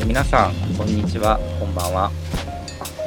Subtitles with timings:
[0.00, 2.10] ー皆さん、こんにちは、こんばんは。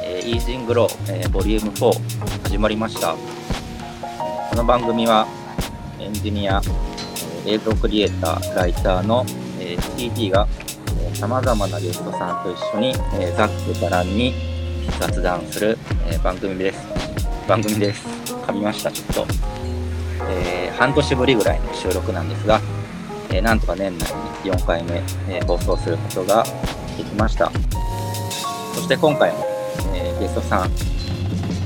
[0.02, 3.14] えー、イージングロー、えーボリューム4始まりました。
[3.14, 5.26] この番組は
[5.98, 6.60] エンジニア、
[7.46, 9.24] え映像クリエイター、ライターの、
[9.58, 10.46] えー TD が
[11.14, 12.88] さまざまなゲストさんと一緒に、
[13.20, 14.34] えーざっくばらんに
[15.00, 16.78] 雑談する、え番組です。
[17.48, 18.06] 番組です。
[18.46, 19.26] 噛みました、ちょっと。
[20.28, 22.60] え半年ぶりぐらいの収録なんですが、
[23.30, 24.12] えなんとか年内
[24.44, 26.44] に4回目、えー放送することが
[26.96, 27.50] できました。
[28.74, 29.44] そして今回も、
[29.94, 30.70] えーゲストさん、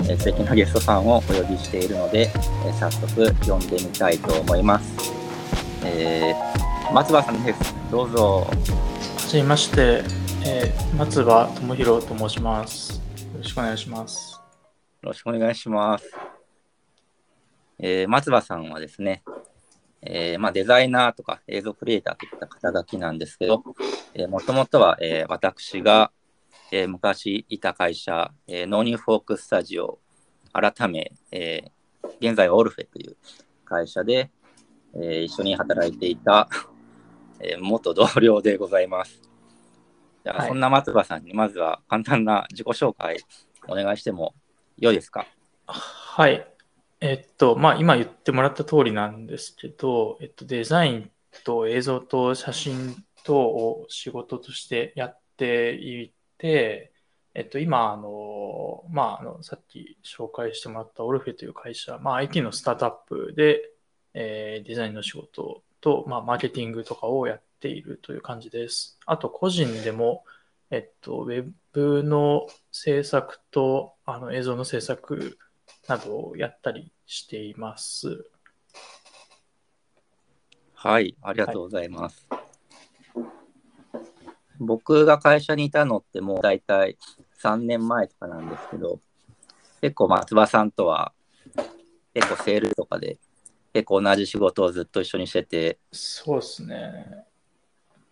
[0.09, 2.31] えー素敵なゲストさんをお呼びしているので、
[2.67, 5.13] えー早速呼んでみたいと思います。
[5.85, 7.75] えー松葉さんです。
[7.91, 8.47] どうぞ。
[8.49, 8.55] は
[9.29, 10.03] じめまして、
[10.47, 12.95] えー松葉智弘と申します。
[12.95, 13.01] よ
[13.39, 14.33] ろしくお願いします。
[14.33, 14.41] よ
[15.03, 16.11] ろしくお願いします。
[17.79, 19.23] えー松葉さんはですね、
[20.01, 23.65] えーまあ、デザイナーとか映像クリエイターといった肩書きなんですけど、
[24.15, 26.13] えーもともとは、えー私が、
[26.71, 29.99] えー昔いた会社、えーノーニューフォークスタジオ、
[30.53, 31.71] 改め、えー
[32.21, 33.17] 現在はオルフェという
[33.65, 34.31] 会社で、
[34.95, 36.49] えー一緒に働いていた、
[37.41, 39.21] えー元同僚でございます。
[40.25, 43.19] じゃあ、はいそんな松葉さんにまずは簡単な自己紹介
[43.67, 44.35] お願いしても
[44.79, 45.27] 良いですか？
[45.67, 46.47] はい。
[47.01, 51.13] えっと、まあ、今言ってもらった通りなんですけど、えっと、デザイン
[51.45, 56.93] と映像と写真等を仕事としてやっていて、
[57.35, 63.73] えっと、今、あの、まあ、あの、さっき紹介してもらったオルフェという会社、まあ、IT のスタートアップで、
[64.15, 68.99] えーデザインの仕事と、まあ、マーケティングとかをやっているという感じです。
[69.07, 70.25] あと、個人でも、
[70.71, 75.39] えっと、ウェブの制作とあの映像の制作
[75.89, 78.27] などをやったりしています。
[80.75, 82.29] はい、ありがとうございます。
[84.61, 86.99] 僕が会社にいたのってもう大体
[87.43, 89.01] 3年前とかなんですけど、
[89.81, 91.13] 結構松葉さんとは
[92.13, 93.19] 結構セールとかで
[93.73, 97.25] 結構同じ仕事をずっと一緒にしてて、そうですね。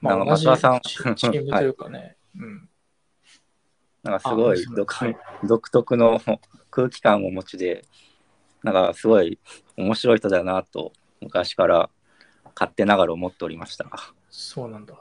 [0.00, 2.68] なんか松田さんチチーム というかね、うん。
[4.02, 6.20] なんかすごいあ独,、はい独特の
[6.76, 7.86] 空気感をお持ちで、
[8.62, 9.38] なんかすごい
[9.78, 10.92] 面白い人だなと
[11.22, 11.88] 昔から
[12.54, 13.86] 勝手ながら思っておりました。
[14.28, 14.94] そうなんだ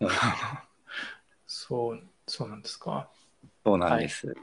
[0.00, 0.08] うん。
[1.46, 3.08] そう、そうなんですか？
[3.64, 4.34] そうなんです。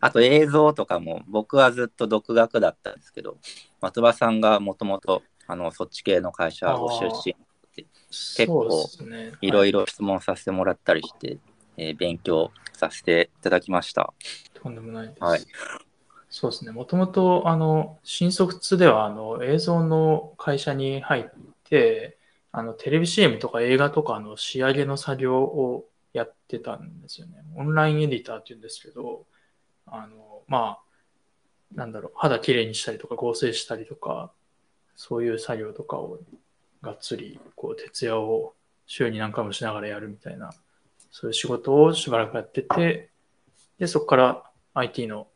[0.00, 3.38] あと映像とかも僕はずっと独学だったんですけど、
[3.80, 7.34] 松葉さんがもともとあのそっち系の会社ご出身、
[8.36, 9.32] 結構ですね。
[9.40, 9.80] いろいろ。
[9.80, 11.38] ろ質問させてもらったりして、
[11.78, 12.50] えー勉強
[12.82, 14.12] させていただきました。
[14.54, 15.22] とんでもないです。
[15.22, 15.40] はい
[16.34, 16.72] そうですね。
[16.72, 21.24] もともと、あの、新卒では、あの、映像の会社に入っ
[21.64, 22.16] て、
[22.52, 25.84] あの、テレビ CM とか映画とかの仕上げの作業を
[26.14, 27.44] やってたんですよね。
[27.54, 29.26] オンラインエディターっていうんですけど、
[29.86, 34.32] あの、まあ、なんだろう、肌きれいにしたりとか合成したりとか、
[34.96, 36.18] そういう作業とかを
[36.80, 38.54] がっつり、こう、徹夜を
[38.86, 40.50] 週に何回もしながらやるみたいな、
[41.12, 43.10] そういう仕事をしばらくやってて、
[43.78, 44.42] で、そこから
[44.74, 45.28] IT の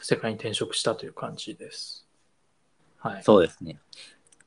[0.00, 2.06] 世界に転職したという感じです。
[2.98, 3.22] はい。
[3.22, 3.78] そうですね。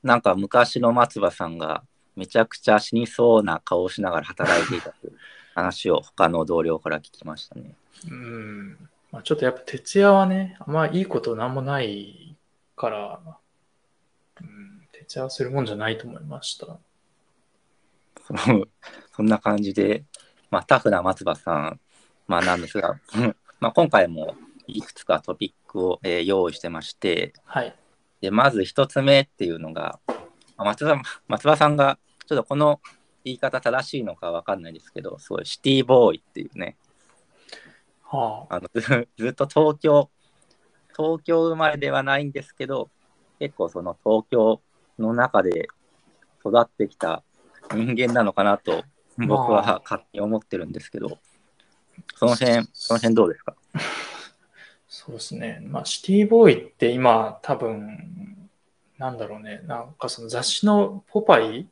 [0.03, 1.83] なんか昔の松葉さんが
[2.17, 5.13] めちゃくちゃ死にそうな顔をしながら働いていたという
[5.55, 7.75] 話を他の同僚から聞きましたね。
[8.09, 8.89] うん。
[9.11, 12.35] まあ、ちょっとやっぱ徹夜はね、あんまいいことなんもない
[12.75, 13.21] から、
[14.41, 16.77] うん、徹夜はするもんじゃないと思いました。
[18.25, 18.65] そ の
[19.15, 20.05] そんな感じで、
[20.53, 21.79] まあ、タフな松葉さん、
[22.27, 22.99] まあ、なんですが、
[23.59, 24.35] まあ今回も
[24.67, 27.75] いくつかトピックを、えー用意してまして、はい。
[28.21, 30.13] でまず一つ目っていうのが、ま
[30.57, 31.97] あ松葉松葉さんが、
[32.27, 32.81] ちょっとこの
[33.23, 36.77] 言い方正しいのかわかんないですけど、すごいシティボーイっていうね、
[38.03, 38.57] はあ。
[38.57, 38.81] あのず
[39.17, 40.11] ずっと東京、
[40.95, 42.91] 東京生まれではないんですけど、
[43.39, 44.61] 結構その東京
[44.99, 45.67] の中で
[46.45, 47.23] 育ってきた
[47.71, 48.83] 人間なのかなと
[49.27, 49.61] 僕まあ。
[49.73, 51.19] は勝手に思ってるんですけど、
[52.15, 53.55] その辺、その辺どうですか？
[54.87, 55.59] そうですね。
[55.63, 58.49] まあ、シティボーイって今、多分、
[58.97, 59.61] なんだろうね。
[59.65, 61.67] なんかその雑誌のポパイ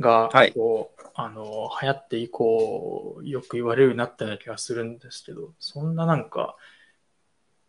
[0.00, 0.52] がはい。
[0.52, 6.56] こう、あの流行って以降、よく言われるようになったような気がするんですけど、そんななんか、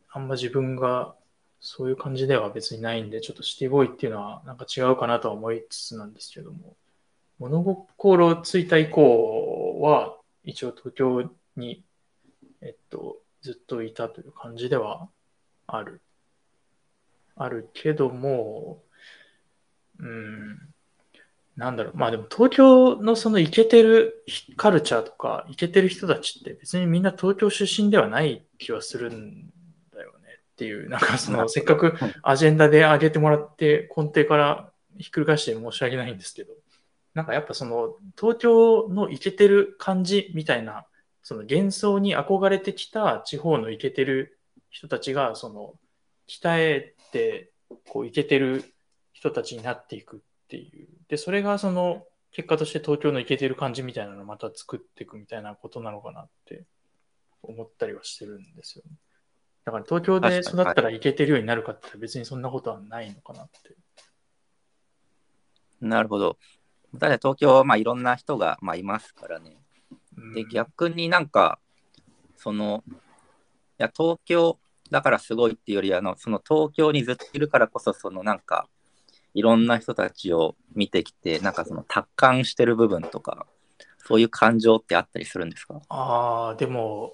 [0.09, 1.15] あんま自分が
[1.59, 6.75] そういう感じでは別にないんで、ちょっとシティボーイっていうのはなんか違うかなとは思いつつなんですけども、
[7.43, 11.83] 物心ついた以降は、一応東京に、
[12.61, 15.09] えっと、ずっといたという感じでは
[15.67, 16.01] ある。
[17.35, 18.81] あるけども、
[19.99, 20.57] うん、
[21.57, 24.23] なんだろう、まあでも東京のそのイケてる
[24.55, 29.49] カルチャーとか、イケてる人たちって別にみんな東京出身ではない気はするん
[29.93, 36.53] だよねっていう、なんかそのせっかくアジェンダで上げてもらって根底からひっくり返して申し訳ないんですけど、
[37.13, 40.85] なんかやっぱその東京のイケてる感じみたいな、
[41.21, 44.39] その幻想に憧れてきた地方のイケてる
[44.69, 45.75] 人たちが、その
[46.27, 47.51] 鍛えて
[47.87, 48.63] こうイケてる
[49.13, 50.87] 人たちになっていくっていう。
[51.07, 56.65] で、それがその結果として東京のイケてる感じみたいなのをまた作っていくみたいなことなのかなって
[57.43, 58.97] 思ったりはしてるんですよね。
[59.65, 63.75] だから東京で育ったらイケてるようになるかって別にそんなことはないのかなって。
[65.79, 66.37] なるほど。
[66.99, 69.57] ただ東京はまあいろんな人がまあいますからね。
[70.35, 71.59] で、逆になんか、
[72.35, 72.93] その、い
[73.77, 74.59] や、東京
[74.91, 78.67] だからすごいっていうより、あの、その東京にずっといるからこそ、そのなんか、
[79.33, 83.47] いろんな人たちを見てきて、なんかその達観してる部分とか、
[83.97, 85.81] そういう感情ってあったりするんですか？
[85.89, 87.13] ああ、でも、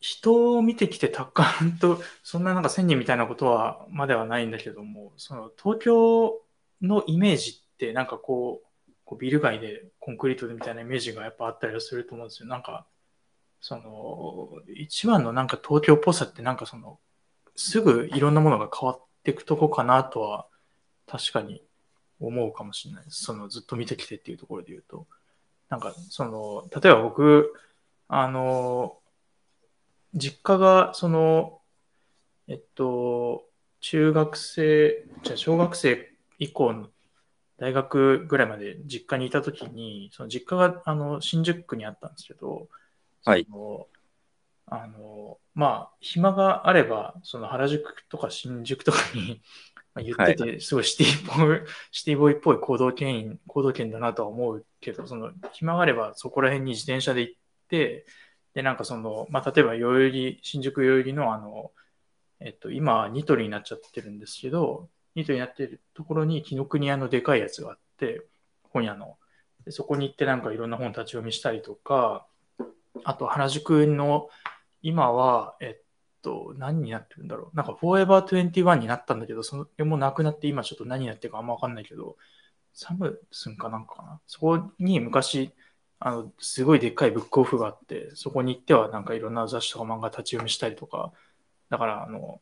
[0.00, 6.40] 人を見てきて達観と、そんななんか1000人みたいなことはまではないんだけども、その東京
[6.82, 8.66] のイメージってなんかこう、
[9.10, 12.48] こうビル街でコンクリートでみたいなイメージがやっぱあったりすると思うんですよ。
[12.48, 12.86] なんか、
[13.60, 17.00] その、一番のなんか東京っぽさってなんかその、
[17.56, 20.46] すぐいろんなものが変わっていくとこかなとは
[21.08, 21.60] 確かに
[22.20, 23.24] 思うかもしれないです。
[23.24, 25.08] そのずっと見てきてっていうところで言うと。
[25.70, 27.52] なんかその、例えば僕、
[28.06, 28.96] あの、
[30.14, 31.58] 実家がその、
[32.46, 33.44] えっと、
[33.80, 36.90] 中学生、じゃ小学生以降の
[37.60, 42.68] 大学ぐらいまで実家にいたときに、その実家があの新宿区にあったんですけど、
[43.24, 43.46] はい。
[44.66, 49.42] あの、まあ、暇があれば、その原宿とか新宿とかに
[49.94, 57.34] まあ言ってて、すごいシティボーイ、 シティボーイっぽい行動権員、行動権だなとは思うけど、その暇があればそこら辺に自転車で行っ
[57.68, 58.06] て、
[58.54, 61.72] で、なんかその、まあ、例えば代々木、新宿代々木のあの、
[62.38, 68.26] えっと、今、ニトリになっちゃってるんですけど、ニトになってるところに紀ノ国屋のでかいやつがあって、
[68.72, 69.16] 本屋の。
[69.64, 72.26] でそこに行ってなんかいろんな本立ち読みしたりとか、
[73.04, 74.28] あと原宿の、
[74.82, 75.82] 今は、えっ
[76.22, 77.56] と、何になってるんだろう。
[77.56, 82.16] なんか、フォーエバー21になったんだけど、それもなくなって、今ちょっと何になってるかあんまわかんないけど、
[82.72, 84.20] サムスンかなんかかな。
[84.26, 85.52] そこに昔、
[85.98, 91.12] あの、すごいでっかいブックオフがあって、そこに行ってはなんかいろんな雑誌とか漫画立ち読みしたりとか、
[91.68, 92.40] だから、あの、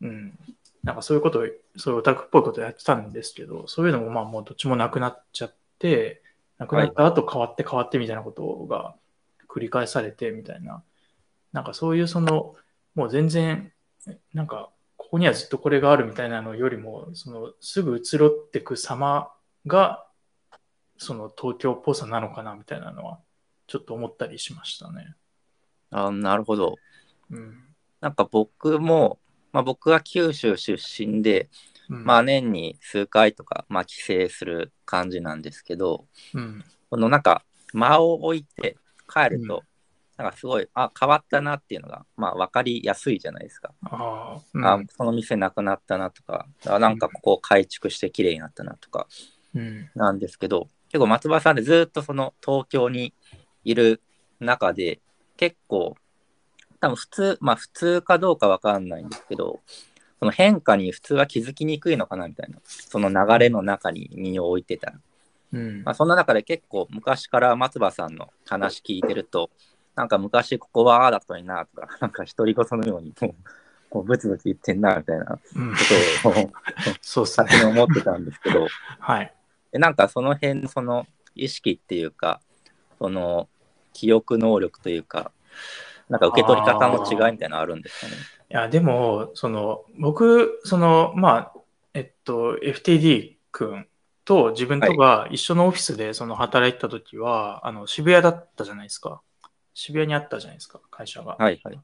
[0.00, 0.38] うん、
[0.84, 1.46] なんかそういうことを、
[1.76, 6.22] そういうオタクっぽいことやってたんですけど、そういうのもまあもうどっちもなくなっちゃって、
[6.58, 8.94] なくなった後変わって変わってみたいなことが
[9.48, 10.82] 繰り返されてみたいな、
[11.52, 12.54] なんかそういうその、
[12.94, 13.72] もう全然、
[14.34, 19.32] なんか、ここにはずっとこれがあるみたいなのよりも、その、すぐ移ろってく様
[19.66, 20.06] が、
[20.98, 23.20] その東京っぽさなのかなみたいなのは、
[23.66, 25.14] ちょっと思ったりしましたね。
[25.90, 26.76] あなるほど。
[27.30, 27.64] うん。
[28.00, 29.18] なんか僕も、
[29.54, 31.48] まあ、僕は九州出身で、
[31.88, 36.64] うん、まあ年に数回とか、まあ帰省する感じなんですけど、うん。
[36.90, 38.76] このなんか間を置いて
[39.08, 39.62] 帰るうんと、
[40.16, 43.72] なんかすごい、あ、変わったなっていうのが、まあ分かりやすいじゃないですか。
[43.84, 49.06] ああ、うんあ、その店なくなったなとか、あなんかここ改築して綺麗になったなとか
[49.54, 49.88] うん。
[49.94, 53.14] なんですけど、結構松葉さんでずっとその東京に
[53.62, 54.02] いる
[54.40, 55.00] 中で、
[55.36, 55.94] 結構、
[56.84, 59.60] 多分普通、まあ普通かどうかわかんないんですけど、
[60.18, 64.98] その変化に普通は気づきにくいのかなみたいな、その流れの中に身を置いてたら。
[65.54, 69.48] うんまあ、そんな中で結構昔から松葉さんの話聞いてると、
[69.94, 73.34] なんか昔ここはああだったのになとか、 なんか独り言のようにもう、
[73.88, 75.74] こうブツブツ言ってんなみたいなこうん。
[76.22, 76.52] とを
[77.00, 77.48] そうですね勝。
[77.48, 78.66] 手に思ってたんですけど、
[78.98, 79.32] はい。
[79.72, 82.42] でなんかその辺、その意識っていうか、
[82.98, 83.48] その
[83.94, 85.30] 記憶能力というか、
[86.08, 88.12] なんか受け取り方の違いみたいなのあるんですかね。
[88.50, 91.52] いや、でも、その、僕、その、まあ、
[91.94, 93.86] えっと、FTD 君
[94.24, 99.22] と自分とが一緒のオフィスでその働いてた時は、あの、渋谷だったじゃないですか。
[99.74, 101.36] 渋谷にあったじゃないですか、会社が。
[101.38, 101.80] はいはい。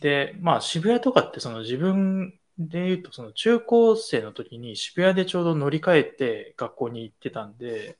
[0.00, 7.96] で、まあ、渋谷とかって、その自分で言うと、その中高生の時に渋谷でちょうど乗り換えて学校に行ってたんで、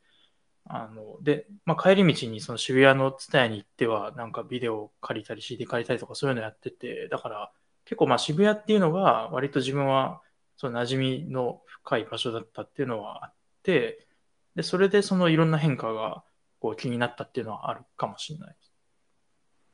[0.64, 7.52] あの、で、まあ、帰り道にその渋谷のツタヤに行っては、なんかビデオ借りたり CD 借りたりとかそういうのやってて、だから
[7.84, 10.20] 結構まあ渋谷っていうのが割と自分は
[10.56, 14.06] その馴染みの深い場所だったっていうのはあって、
[14.54, 16.22] で、それでそのいろんな変化が
[16.60, 18.56] こう気になったっていうのはあるかもしれない。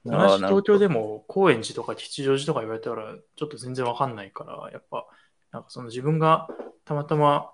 [0.04, 5.06] 同じ東京でも高円寺とか吉祥寺とか言われたらちょっと全然わかんないから、やっぱ
[5.52, 6.48] なんかその自分が
[6.84, 7.50] たまたま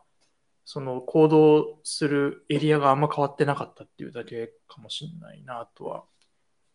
[0.64, 6.04] その行動するエリアがあんま変わってなかったっていうだけかもしれないなとは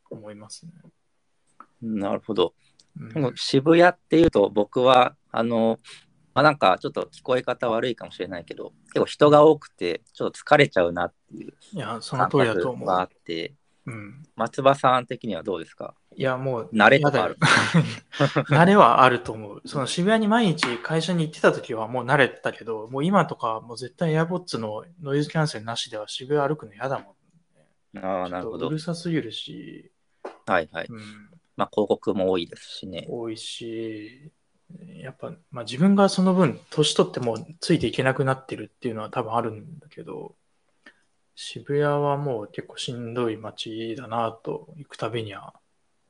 [0.09, 0.71] 思いますね。
[1.81, 2.53] なるほど。
[2.99, 5.79] うん渋谷っていうと僕はあの、
[6.33, 13.15] まあ、なんかちょっと聞こえ方悪いかもしれないけど結構人が多くてちょっと疲れちゃうなっていういや、その感通りだと思覚があっう。
[13.25, 13.55] て
[13.89, 15.95] うん、松葉さん的にはどうですか？
[16.15, 17.37] いや、もう、慣れとかある？
[18.49, 19.61] 慣れはあると思う。
[19.67, 27.15] その渋谷に毎日会社に行ってた時はもう慣れてたけど、もう今とかもう絶対 AirPods のノイズキャンセルなしでは渋谷歩くの嫌だも
[27.95, 28.01] ん、ね。
[28.01, 28.67] ああなるほど。
[28.67, 29.91] うるさすぎるし、
[30.45, 30.87] はいはい。
[30.89, 30.99] うん、
[31.57, 33.07] まあ広告も多いですしね。
[33.09, 34.31] 多いし、
[35.01, 40.35] やっぱ、まあ、自分がその分、年取ってもうついていけなくなってるっていうのは多分あるんだけど、
[41.41, 45.53] 渋谷はもう結構しんどい街だなと行くたびには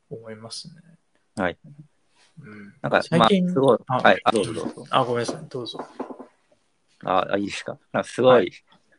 [0.09, 0.81] 思いますね。
[1.35, 1.57] はい。
[2.41, 3.77] うん、なんか最近、まあすごい。
[3.85, 4.21] あはい。
[4.23, 4.53] あどうぞ。
[4.53, 4.87] どうぞ。
[4.89, 5.79] あ、ごめんなさい、どうぞ。
[7.05, 7.77] ああいいですか？
[7.93, 8.51] なんかすごい、はい。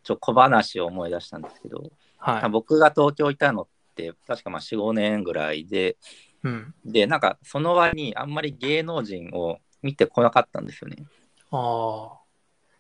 [0.05, 2.49] ちょ小話を思い出したんですけど、はい。
[2.49, 5.97] 僕が東京いたのって確かまあ45年ぐらいで。
[6.45, 6.75] うん。
[6.85, 11.05] でなんかその輪にあんまり芸能人を見てこなかったんですよね。
[11.51, 12.21] ああ、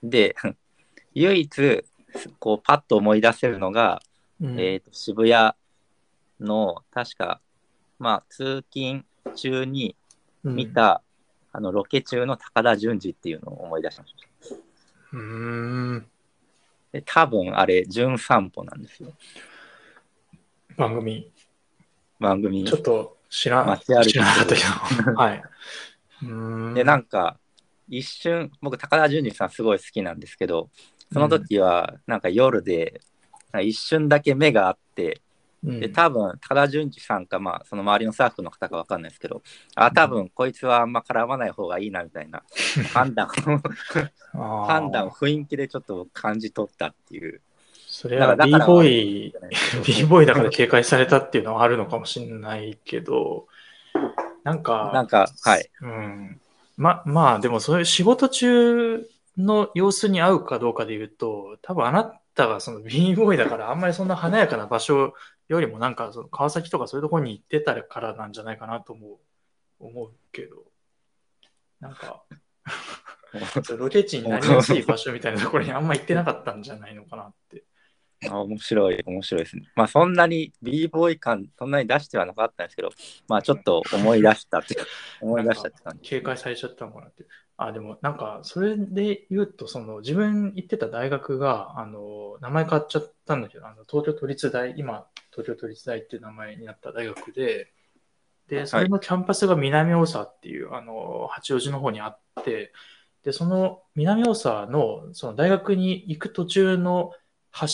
[0.04, 0.36] で
[1.14, 1.84] 唯一
[2.38, 4.00] こうパッと思い出せるのが、
[4.40, 4.60] うん。
[4.60, 5.52] えーと渋谷
[6.40, 7.40] の確か
[7.98, 9.04] まあ通勤
[9.36, 9.94] 中に
[10.42, 11.02] うん見た、
[11.52, 14.14] あのロケ中の高田純次っていうのを思い出しまし
[14.48, 14.56] た
[15.12, 16.06] うーん。
[16.92, 19.12] で多分あれ「純散歩」なんですよ
[20.76, 21.30] 番組、
[22.18, 24.60] 番組ちょっと知ら街歩き知らなかったけ
[25.04, 25.12] ど。
[25.20, 25.42] はい。
[26.74, 27.38] でなんか
[27.88, 30.70] 一瞬僕高田純次さんすごい好きなんですけど
[31.12, 33.00] その時はなんか夜で
[33.62, 35.20] 一瞬だけ目があって
[35.62, 39.42] うん、で多分高田純次さんかまあその周りのスタッフの方かわかんないですけど
[39.74, 42.42] あ多分こいつはあんま絡まない方がいいなみたいな
[42.94, 43.28] 判断
[44.32, 47.40] 判断を雰囲気でちょっと感じ取ったっていう。
[47.86, 49.34] それはだ b ボーイ、
[49.84, 53.48] b ボーイだから警戒されたっていうのはあるのかもしれないけど、
[54.44, 55.68] なんか、なんかはい。
[55.82, 56.40] うん。
[56.76, 59.06] ま、まあ、でもそういう仕事中
[59.44, 62.04] の様子に合うかどうかで言うと、多分あな
[62.34, 65.14] たがその b ボーイだからあんまりそんな華やかな場所
[65.48, 69.18] よりもなんかその川崎とかそういうところに行ってたからなんじゃないかなと思う、
[69.80, 70.64] 思うけど、
[71.80, 72.22] なんか、
[73.76, 77.64] ロケ地になりやすい場所みたいなところにあんま行ってなかったんじゃないのかなって。
[78.28, 82.90] あ面白い面白いですねまあそんなに b ボーイ感そんなに出してはなかったんですけど
[83.28, 84.84] まあちょっと思い出したっていう
[85.22, 87.24] 思い出したって感じ警戒されちゃったのかなって。
[87.62, 97.70] あ、でもなんか、それで言うと、その自分行ってた大学が、あの、名前変わっちゃったんだけど、あの東京都立大、今、東京都立大っていう名前になった大学で、
[98.48, 102.72] で、それのキャンパスが南大沢っていう、あの、八王子の方にあって、
[103.24, 107.12] で、その南大沢の、その大学に行く途中の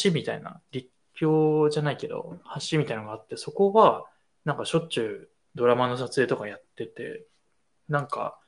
[0.03, 2.39] 橋みたいな、立教じゃないけど、
[2.71, 4.05] 橋みたいなのがあって、そこは、
[4.45, 7.25] なんかしょっちゅうドラマの撮影とかやってて、
[7.89, 8.41] なんか、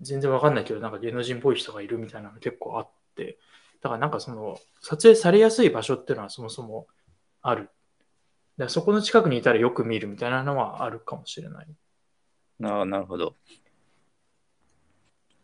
[0.00, 3.38] 全然わかんないけど、なんか芸能人っぽい人がいるみたいなの結構あって、
[3.82, 6.86] だからなんかその、撮影されやすい場所っていうのはそもそも
[7.42, 7.70] ある。
[8.56, 11.66] だそこの近くにいたらよく見るみたいなのはあるかもしれない。
[12.62, 13.34] あなるほど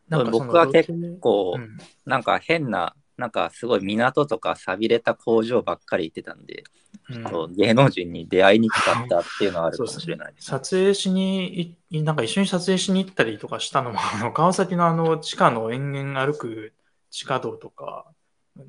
[0.09, 6.65] なんか僕は結ロケこう、うんなんか変ななんかすごい港とか寂れた工場ばっかり行ってたんで、
[7.09, 7.19] う
[7.49, 10.49] ん芸能人に出会いにくかったっていうのはあるかもしれないです。
[10.49, 16.73] 撮影しにい、なんか一緒に撮影しに行ったりとかしたのも、あの川崎のあの地下の延々歩く
[17.11, 18.07] 地下道とか、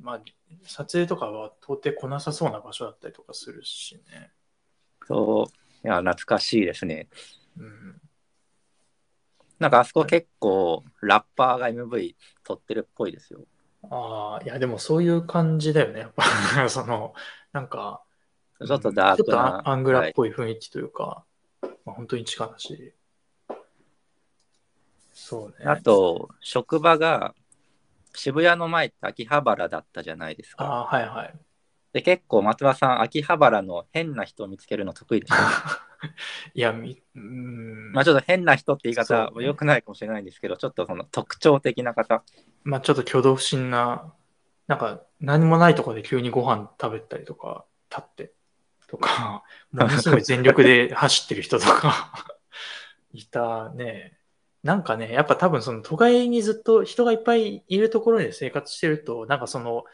[0.01, 0.21] まあ、
[0.63, 4.31] 撮影とかは到底来なさそうな場所だったりとかするしね。
[5.07, 5.49] そ
[5.83, 7.07] ういや懐かしいですね。
[7.57, 8.01] うん、
[9.57, 13.45] なんかあそこ結構ラッパーが MV 撮ってるっぽいですよ。
[13.83, 15.99] ああ、いや、でもそういう感じだよね。
[16.01, 16.23] やっぱ、
[16.69, 17.13] その、
[17.53, 18.03] なんか、
[18.65, 19.59] ちょっとダークちょっとな。
[19.65, 21.25] アアングラっはいぽい雰囲気というか、
[21.85, 22.93] まあ、本当に地下だし。
[25.13, 25.65] そうね。
[25.67, 27.33] あと、職場が
[28.13, 30.65] 渋谷の前って秋葉原だったじゃないですか。
[30.65, 31.39] ああ、はいはい。
[31.97, 35.33] で、結構松葉さん、秋葉原の変な人を見つけるの得意でしょ。
[36.53, 42.23] いや、み、うん、まあちょっと変な人って言い方良くないかもしれないんですけど、ちょっとその特徴的な方。
[42.63, 44.13] まあちょっと挙動不審な、
[44.67, 48.31] なんか何もないところで急にご飯食べたりとか、立って
[48.87, 52.13] とか、 ものすごい全力で走ってる人とか、
[53.11, 54.19] いたね。
[54.61, 59.85] なんかね、やっぱ多分その都会にずっと人がいっぱいいるところで生活してると、なんかその、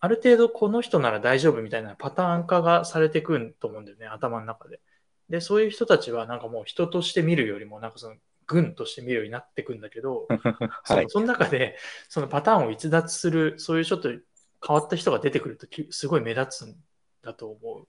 [0.00, 4.80] ある程度この人なら大丈夫みたいなパターン化がされてくると思うんだよね、頭の中で。
[5.28, 8.16] で、そういう人たちはなんかもう人として見るよりも、なんかその
[8.46, 10.26] 軍として見るようになってくんだけど、
[10.84, 11.08] そはいの。
[11.10, 11.78] その中で、
[12.08, 14.20] そのパターンを逸脱する、そういうちょっと変
[14.68, 16.76] わった人が出てくるときすごい目立つん
[17.22, 17.88] だと思う。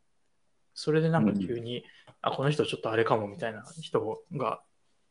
[0.74, 1.86] それでなんか急に、
[2.22, 4.62] あ、この人ちょっとあれかもみたいな人が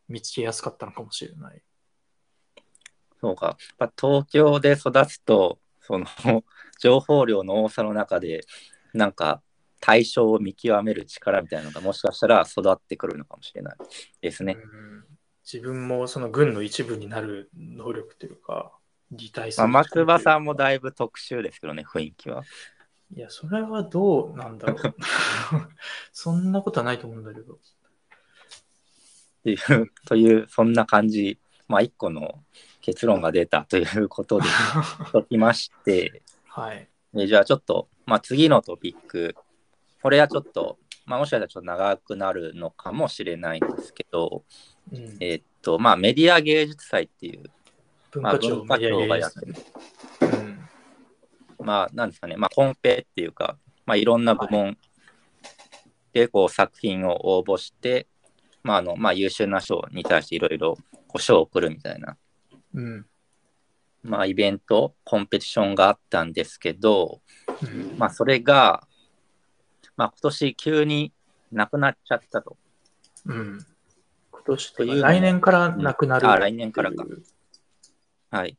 [0.08, 1.62] 見つけやすかったのかもしれない。
[3.20, 3.46] そうか。
[3.46, 3.52] や
[3.86, 5.58] っぱ東京で育つと、
[5.90, 6.44] その
[6.80, 8.42] 情報量の多さの中で、
[8.94, 9.42] なんか
[9.80, 13.76] 対象を見極める力みたいなのがもしかしたら育ってくるのかもしれない
[14.20, 14.56] ですね。
[14.56, 15.04] うん
[15.52, 18.72] 自分もその軍の一部になる能力というか、
[19.10, 19.72] 擬態すまあ、る。
[19.72, 22.44] 松葉さんもだいぶ特殊ですけどね、雰囲気は。
[23.12, 24.94] いや、それはどうなんだろう。
[26.12, 27.54] そんなことはないと思うんだけど。
[27.54, 27.58] っ
[29.42, 32.44] ていう、という、そんな感じ、まあ、一個の
[32.80, 34.46] 結論が出たということで、
[35.12, 36.88] ときまして、はい。
[37.16, 39.34] えじゃあちょっと、まあ、次のトピック、
[40.02, 44.44] これはちょっと、まあ、もしかしたらちょっと長くなるのかもしれないんですけど、
[44.92, 47.50] うん、えっと、まあ、メディア芸術祭っていう、
[48.20, 49.54] まあ、文化庁文化メディア庁がやってる、
[51.58, 51.66] うん。
[51.66, 54.78] まあ、なんですかね、まあ、コンペっていうか、まあ、いろんな部門
[56.12, 58.06] でこう作品を応募して、
[58.62, 60.76] まああのまあ、優秀な賞に対していろいろ
[61.16, 62.16] 賞を送るみたいな、
[62.74, 63.06] うん。
[64.02, 67.20] まあ、イベント、コンペティションがあったんですけど、
[67.62, 68.86] うんまあ、それが、
[69.96, 71.12] まあ、今年急に
[71.52, 72.56] なくなっちゃったと。
[73.26, 73.66] うん。
[74.32, 77.04] 今年とという来年からなくなる、うんあ来年からか。
[78.30, 78.56] はい。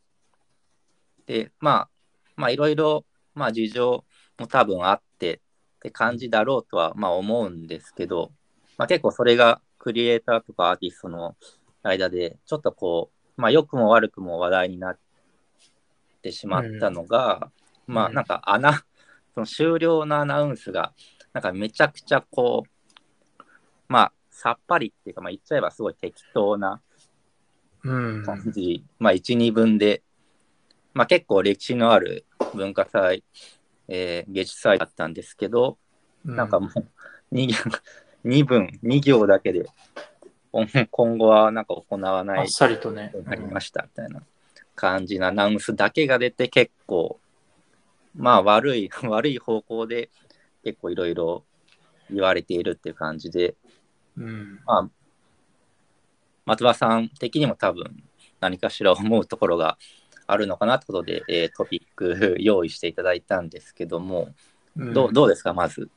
[1.26, 1.90] で、まあ、
[2.36, 4.06] まあ、いろいろ、まあ、事情
[4.38, 5.40] も多分あってっ
[5.80, 8.32] て感じだろうとは、まあ、思うんですけど、
[8.78, 11.36] まあ、結構それがクリエイターとかアーティストの
[11.82, 15.00] 間で、ちょっとこう、まあ、良くも悪くも話題になっ
[16.22, 17.52] てしまったのが、
[17.88, 18.14] まあ、うん。
[18.14, 18.74] なんか、穴、
[19.34, 20.94] その終了のアナウンスが、
[21.34, 23.44] なんかめちゃくちゃこう、
[23.88, 26.82] まあ、さっぱりっていうか、まあ、言っちゃえばすごい適当な
[27.84, 28.24] うん。
[28.24, 30.04] 感じ、まあ1、2分で、
[30.94, 33.24] まあ結構歴史のある文化祭、
[33.88, 35.78] えー芸術祭だったんですけど、
[36.24, 37.50] なんかもう 2,
[38.24, 39.66] 2分、2行だけで、
[40.52, 44.22] 今今後はなんか行わないあっさりとねなりましたみたいな
[44.76, 47.20] 感じのアナウンスだけが出て結構、
[48.16, 50.10] まあ悪い、 悪い方向で
[50.64, 51.44] 結構いろいろ
[52.10, 53.56] 言われているっていう感じで、
[54.18, 54.60] うん。
[54.66, 54.90] まあ、
[56.46, 58.04] 松葉さん的にも多分
[58.40, 59.78] 何かしら思うところが
[60.28, 64.34] あるのかなってことで、えートピック 用意していただいたんですけども、
[64.76, 65.90] うんどうどうですか、まず、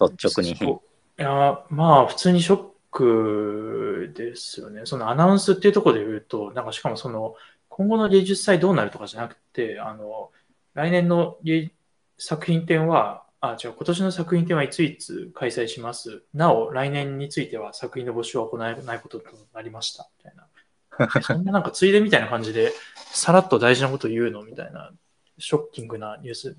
[0.00, 0.52] 率直に。
[0.52, 4.82] いや、まあ、普通にショックですよね。
[4.84, 7.34] そのアナウンスっていうところで言うと、なんかしかもその、
[7.68, 10.30] 今後の芸術祭どうなるとかじゃなくて、あの、
[10.74, 11.72] 来年の芸
[12.18, 16.22] 作品展は、あ、違う、今年の作品展はいついつ開催します。
[16.32, 20.08] なお、来年については作品の募集は行えないこととなりました。
[20.18, 21.20] みたいな。
[21.20, 22.72] そんななんかついでみたいな感じで、
[23.10, 24.92] さらっと大事なこと言うのみたいな、
[25.38, 26.56] ショッキングなニュース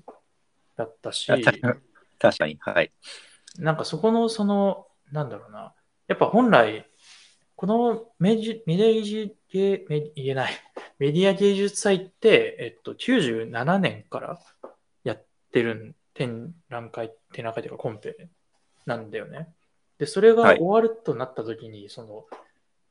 [0.76, 1.26] だったし、
[2.18, 2.92] 確かに、はい。
[3.58, 5.72] なんかそこの、その、なんだろうな。
[6.08, 6.86] やっぱ本来、
[7.56, 10.52] このメジメディア芸メ言えない。
[10.98, 14.38] メディア芸術祭って、えっと、97年から
[15.04, 18.28] やってる展覧会、展覧会というかコンペ
[18.84, 19.52] なんだよね。
[19.98, 22.26] で、それがはい終わるとなった時に、その、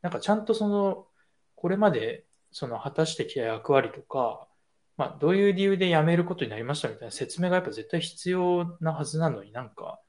[0.02, 1.08] なんかちゃんとその、
[1.56, 4.48] これまでその果たしてきた役割とか、
[4.98, 10.00] まあ、どういう理由で辞めることになりましたみたいな説明がやっぱ絶対必要なはずなのになんか、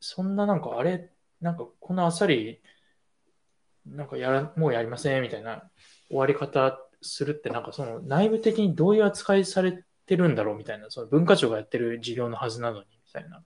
[0.00, 2.60] そんななんかあれ、なんかこのあっさり、
[3.86, 5.70] なんかやら、もうやりませんみたいな
[6.08, 13.42] 終わり方するって、なんかその内部的にどういう扱いされてるんだろうみたいな、その文化庁がやってる事業のはずなのにみたいな。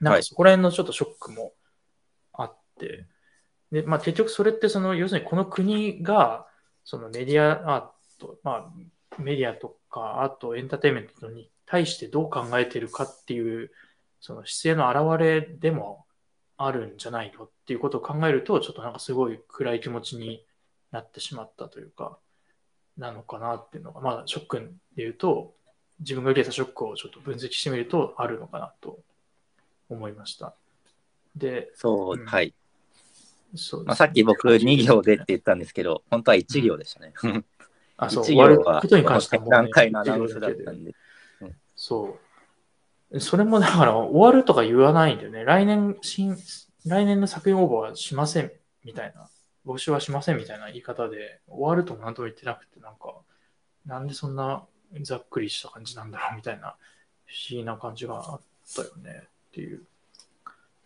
[0.00, 1.52] なんはいかそこら辺のちょっとショックも
[2.32, 3.06] あって、
[3.70, 6.46] で、まあ結局それってその、要するにこの国が、
[6.84, 8.72] そのメディアアート、まあ
[9.18, 13.70] メディアとかアート、エンターテインメントに対してどう考えているかっていう、
[14.20, 16.03] その姿勢の表れでも
[16.56, 20.44] あるんじゃないのっていうことを考えると、ちょっとなんかすごい暗い気持ちに
[20.92, 22.18] なってしまったというか、
[22.96, 24.58] なのかなっていうのが、まあショック
[24.96, 25.54] で言うと、
[26.00, 28.98] 自分が受けたショックをちょっと分析してみるとあるのかなと
[29.88, 30.54] 思いました。
[31.36, 32.54] で、そう、うんはい。
[33.56, 37.12] そうまあ、さっき僕2行でって言ったんですけど、本当は1行でしたね。
[37.96, 40.94] あ、そう、1終わることに関してはのアナウンスだったんで。
[41.76, 42.23] そう。
[43.20, 45.44] それもだから終わるとか言わないんだよね。
[45.44, 46.36] 来年、新、
[46.86, 48.52] 来年の作品応募はしません
[48.84, 49.28] みたいな、
[49.64, 53.14] 募集はしませんみたいな言い方で、終わるとも何とも言ってなくて、なんか、
[53.86, 54.64] なんでそんな
[55.02, 56.76] ざっくりした感じなんだろうみたいな、
[57.26, 58.40] 不思議な感じがあっ
[58.74, 59.82] たよねっていう。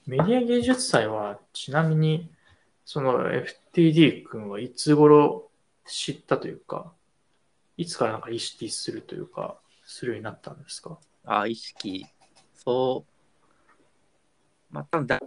[0.06, 2.30] メディア芸術祭は、ちなみに、
[2.84, 3.30] その
[3.74, 5.50] FTD 君はいつ頃
[5.86, 6.92] 知ったというか、
[7.76, 10.98] いつからなんか意識するというか、するようになったんですか？
[11.24, 12.06] あ、意識、
[12.58, 13.06] そ
[14.70, 15.20] う、まあ、多分大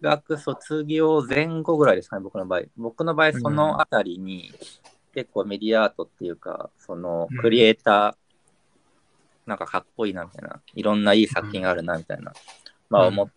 [0.00, 2.62] 学卒業前後ぐらいですかね、僕の場合。
[2.76, 4.52] 僕の場合、そのあたりに、
[5.14, 12.32] 結構メディアアートっていうか、そのクリエイター、なんかかっこいいなみたいな、いろんないい作品があるなみたいな、
[12.88, 13.30] まあ思っ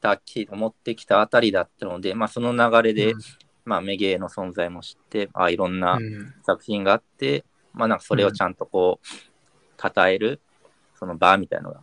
[0.00, 3.20] たき、思ってきたあたりだったので、まあその流れで、うん。
[3.64, 6.34] まあメゲーの存在も知って、あいろんなうん。
[6.42, 9.06] 作品があって、まあなんかそれをちゃんとこう、
[9.80, 10.40] 称える、
[10.98, 11.80] その場みたいなのが、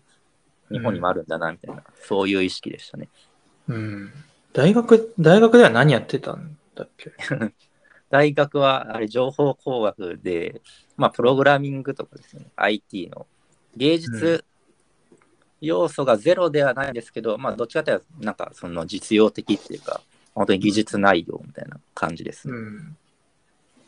[0.71, 3.09] 日本にもあるんだなみたいな、そういう意識でしたね。
[3.67, 4.11] うん。
[4.53, 7.11] 大学、大学では何やってたんだっけ？
[8.09, 10.61] 大学はあれ情報工学で、
[10.95, 13.25] まあ、プログラミングとかですね、IT の
[13.75, 14.45] 芸術
[15.59, 20.01] 要素がゼロではないんですけど、まあ、どっちかというと、なんかその実用的っていうか、
[20.33, 22.53] 本当に技術内容みたいな感じですね。
[22.53, 22.97] うん。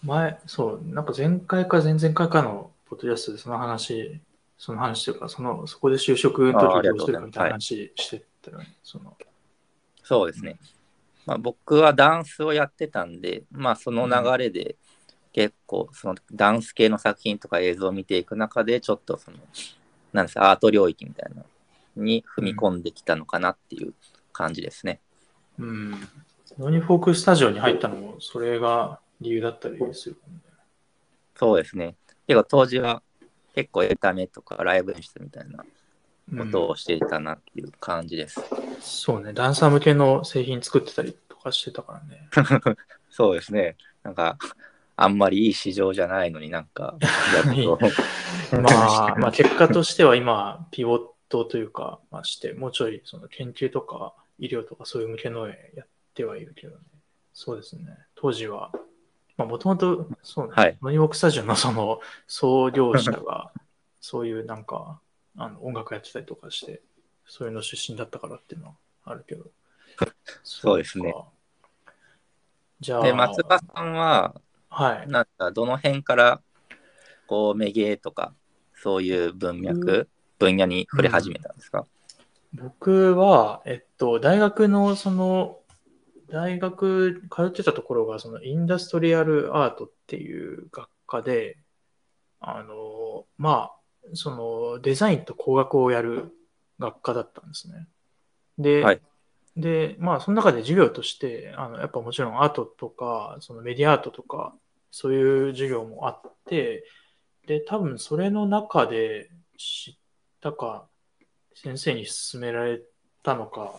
[0.03, 4.19] 前、そう、なんか前回か前々回かのポッドキャストでその話、
[4.57, 8.75] その話というか、その、そこで就職の時どうすするかみたいな話してたよね。
[8.83, 9.15] その
[10.03, 10.57] そうですね。
[11.25, 14.77] まあ、僕はダンスをやってたんで、まあ、その流れで
[15.33, 19.37] 結構そのダンス系の作品とか映像を見ていく中でちょっとその
[20.13, 21.43] なんですかアート領域みたいな
[21.97, 23.93] のに踏み込んできたのかなっていう
[24.31, 25.01] 感じですね。
[25.59, 25.91] うん。
[26.57, 30.39] ノニフォークスタジオに入ったのも、それが理由だったりするね。
[31.35, 31.95] そうですね。
[32.27, 33.03] 結構当時は
[33.57, 35.65] 結構エンタメとかライブ演出みたいな
[36.37, 38.39] ことをしていたなっていう感じです。
[38.79, 42.29] そうね、ダンサー向けの製品作ってたりとかしてたからね。
[43.09, 43.75] そうですね。
[44.03, 44.37] なんか
[44.95, 46.99] あんまりいい市場じゃないのになんか
[47.33, 47.79] やると
[48.61, 56.83] まあ、まあ、結果としては今、ピボットというか、まあ、して、もうちょいその研究とか医療とかそういう向けのやってはいるけどね。
[57.33, 57.85] そうですね。
[58.13, 58.71] 当時は、
[59.38, 63.52] まあ、もともと、そうね、はいノニウォークスタジオのその創業者が、
[64.02, 65.00] そういうなんか、
[65.38, 66.82] あの音楽やってたりとかして、
[67.28, 68.73] そういうの出身だったからっていうのは
[69.06, 69.45] あるけど。
[70.43, 71.26] そうですねか。
[72.80, 74.36] じゃあ、で、松葉さんは、
[74.69, 75.08] はい。
[75.08, 76.41] なんかどの辺から
[77.28, 78.34] こうメゲーとか
[78.73, 81.86] そういう文脈、分野に触れ始めたんですか、
[82.54, 85.60] 僕は、えっと、大学のその、
[86.29, 91.57] 大学通ってたところが、そのインダストリアルアートっていう学科で、
[92.39, 93.79] あの、まあ、
[94.13, 96.31] そのデザインと工学をやる
[96.79, 97.87] 学科だったんですね。
[98.57, 99.01] で、はい
[99.57, 104.55] で、まあ、その中で授業として、あの、やっぱもちろんアートとか、そのメディアアートとか、
[104.91, 106.85] そういう授業もあって、
[107.47, 109.93] で、多分それの中で知っ
[110.41, 110.87] たか、
[111.55, 112.81] 先生に勧められ
[113.23, 113.73] たのか、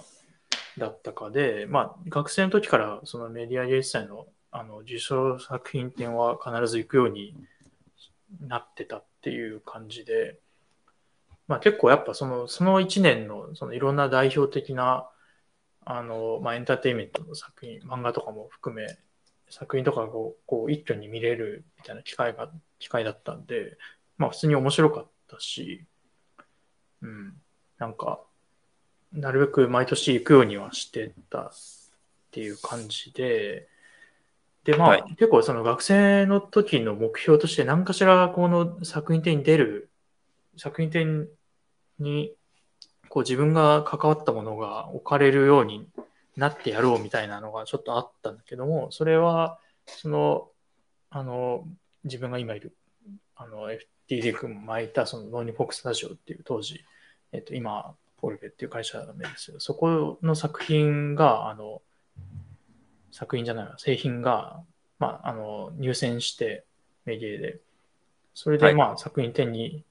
[0.79, 7.35] だったかで、まあ、学生の時からそのメディア芸術祭のあの受賞作品展は必ず行くように
[8.41, 10.39] なってたっていう感じで、
[11.49, 15.07] まあ、結構やっぱそのその1年のそのいろんな代表的な
[15.91, 18.99] あの、まあ、エンターテインメントの作品、漫画とかも含め、
[19.49, 23.79] 作品とかがこうこう一挙に見れるみたいな機会が、機会だったんで、
[24.19, 25.87] まあ普通に面白かったし、
[27.01, 27.41] うん、
[27.79, 28.21] なんか、
[29.13, 31.51] なるべく毎年行くようにはしてたっ
[32.31, 33.69] ていう感じで、
[34.65, 35.05] で、まあ、はい。
[35.17, 39.91] 結構その学生の時の目標として何かしらこの作品展に出る、
[40.57, 41.29] 作品展
[41.99, 42.35] に
[43.09, 45.89] こう自分が関わったものが置かれるように
[46.37, 50.49] なってやろうみたいなのがちょっとあったんだけども、それは、その、
[51.11, 51.67] あの、
[52.05, 52.77] 自分が今いる、
[53.37, 53.71] あの、
[54.09, 56.85] FTD 君も巻いた、その、ノーニフォックスタジオっていう当時、
[57.33, 61.83] えっと、今、ポルベっていう会社なんですけど、そこの作品が、あの、
[63.11, 64.63] 作品じゃないわ、製品が、
[64.99, 66.65] まあ、あの、入選して、
[67.05, 67.61] メディアで、
[68.35, 68.75] それで、はい。
[68.75, 69.85] まあ、作品展に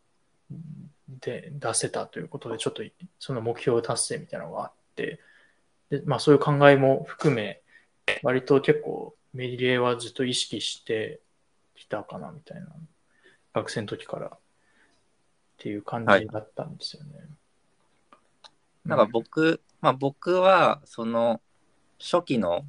[1.07, 2.83] で出せたということで、ちょっと
[3.19, 5.19] その目標達成みたいなのがあって、
[5.89, 7.61] で、まあそういう考えも含め、
[8.23, 11.19] 割と結構メディアはずっと意識して
[11.75, 12.67] きたかなみたいな、
[13.53, 14.27] 学生の時から。
[14.27, 17.09] っていう感じだったんですよね。
[18.87, 21.41] なんか僕、まあ僕はその
[21.99, 22.65] 初期の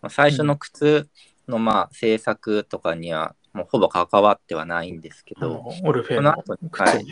[0.00, 1.08] まあ最初の靴
[1.48, 7.06] のまあ制作とかにはもうほぼ関わってはないんですけど、オルフェそのの後に、はい。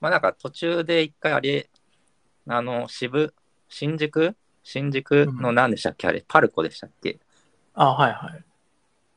[0.00, 1.68] まあなんか途中で一回あれ、
[2.46, 3.34] あの、渋、
[3.68, 4.36] 新宿？
[4.62, 7.18] 新宿の何でしたっけ、あれ、パルコでしたっけ？
[7.74, 8.44] あ、はいはい。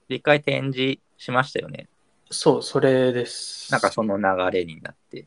[0.09, 1.87] で一回展示しましたよね。
[2.29, 3.71] そう、それです。
[3.71, 5.25] なんかその流れになって。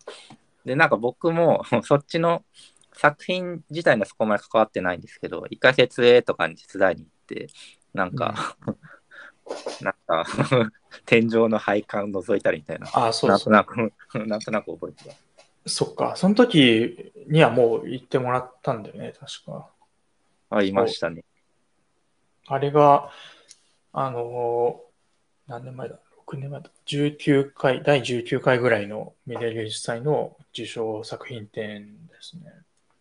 [0.70, 2.44] で、なんか僕も そっちの
[2.92, 7.48] 作品自体にはそこまで関わってないんですけど、一回設営とかに手伝いに行って、
[7.92, 8.56] なんか、
[9.82, 10.24] なんか
[11.06, 12.86] 天井の配管覗いたりみたいな。
[12.94, 13.52] あ、そうそう。
[13.52, 13.92] なんとなく、
[14.28, 15.16] なんとなく覚えてた。
[15.66, 16.14] そっか。
[16.14, 19.70] その時にはもう行ってもらったんだよね、確か。
[20.50, 21.24] あ、いましたね。
[22.46, 23.10] あれが、
[23.92, 24.90] あのー
[25.48, 25.98] 何年前だ？
[26.30, 26.70] ?6 年前だ。
[26.86, 32.52] 19回、第19回ぐらいのメディア芸術祭の受賞作品展ですね。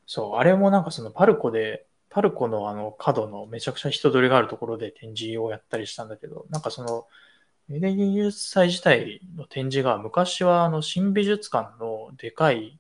[0.05, 7.05] そう、あれもなんかそのパルコで、パルコのあの角のめちゃくちゃ人通りがあるところで展示をやったりしたんだけど、なんかその
[7.67, 12.79] メディア芸術祭自体の展示が昔はあの新美術館のでかい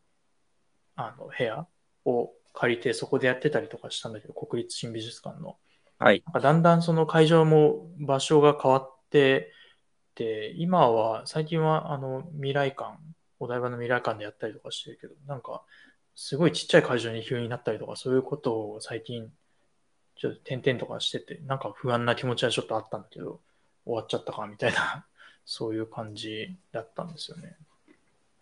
[0.95, 1.67] あの部屋
[2.05, 5.57] を借りてそこでやってたりとかしたんだけど、国立新美術館の。
[5.99, 6.23] はい。
[6.41, 9.51] だんだんその会場も場所が変わってて、
[10.57, 12.97] 今は、最近はあの未来館、
[13.39, 15.63] お台場の未来館でやったりとかしてるけど、なんか
[16.15, 19.31] すごいちっちゃい会場に急になったりとか、そういうことを最近
[20.17, 23.39] ちょっと点々とかしてて、なんか不安な気持ちはちょっとあったんだけど、
[23.85, 25.05] 終わっちゃったかみたいな、
[25.45, 27.55] そういう感じだったんですよね。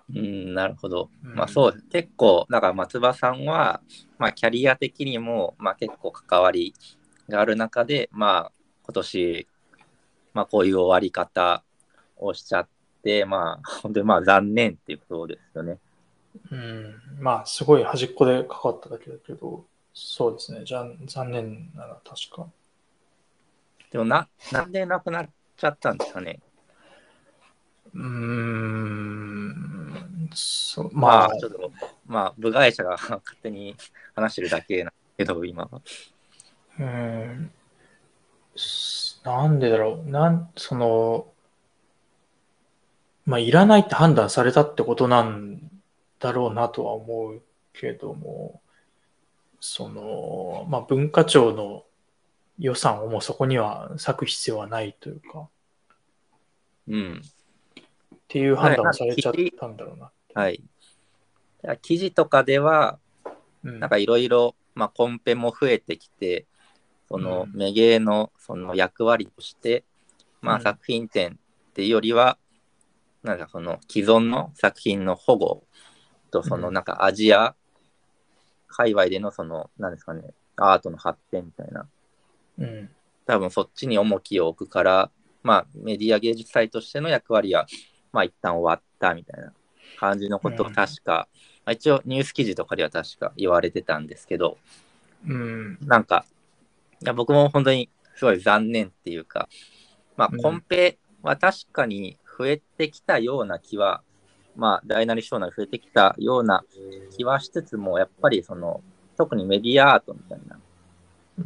[0.09, 1.11] うん、なるほど。
[1.23, 3.81] うんまあそう、結構、だから松葉さんは、
[4.17, 6.73] まあキャリア的にも、まあ結構関わり
[7.29, 9.47] がある中で、まあ今年、
[10.33, 11.63] まあこういう終わり方
[12.19, 12.67] をしちゃっ
[13.03, 15.77] て、まあ 本当にまあ残念っていうことですよね。
[16.51, 22.47] うん、まあすごい端っこで関わっただけだけど、そうですね、じゃ残念なら確か。
[23.91, 26.39] でもな、なんで亡くなっちゃったんですかね？
[27.93, 31.71] うーん、そうままあ、あちょっと、
[32.05, 33.75] まあ部外者が 勝手に
[34.15, 35.81] 話してるだけなんだけど、今は。
[36.79, 37.51] うーん、
[38.55, 41.27] すなんでだろう、なん、その、
[43.27, 45.59] まあ、いらないって判断されたってことなん
[46.17, 47.41] だろうなとは思う
[47.73, 48.61] けども、
[49.59, 51.83] その、まあ、文化庁の
[52.57, 55.49] 予算をもうそこには割く必要はないというか、
[56.87, 57.21] うん。
[57.21, 60.09] っていう判断をされちゃったんだろうな。
[60.33, 60.63] はい。
[61.81, 62.97] 記事とかでは、
[63.63, 64.05] うんなんかい。
[64.05, 64.29] ろい。
[64.29, 66.45] ろ、まあ、コンペも増えてきて、
[67.09, 69.83] そのうんメゲーのその役割として、
[70.41, 71.37] まあ、うん作品展
[71.71, 71.87] ってい。
[71.87, 72.37] うよりは、
[73.27, 75.63] なんかその既存の作品の保護
[76.31, 77.55] と、そのうんなんかアジア
[78.67, 81.87] 界隈でのその、なんですかね、アートの発展みたいな、
[82.59, 82.89] うん。
[83.25, 85.11] 多分そっちに重きを置くから、
[85.43, 87.65] まあ、メディア芸術祭としての役割は、
[88.11, 89.53] まあ、一旦終わったみたいな
[89.99, 91.27] 感じのことをうん確か、
[91.65, 94.57] まあ、一応ニュース記事とかでは確か言われてたんですけど、
[95.27, 95.77] うん。
[95.81, 96.25] なんか、
[97.01, 99.49] いや僕も本当にすごい残念っていうか、
[100.15, 104.01] まあ、うんコンペは確かに増えてきたような気は、
[104.55, 106.63] まあ、大なり小なり増えてきたような
[107.15, 108.81] 気はしつつも、やっぱりその、
[109.17, 110.59] 特にメディアアートみたいな、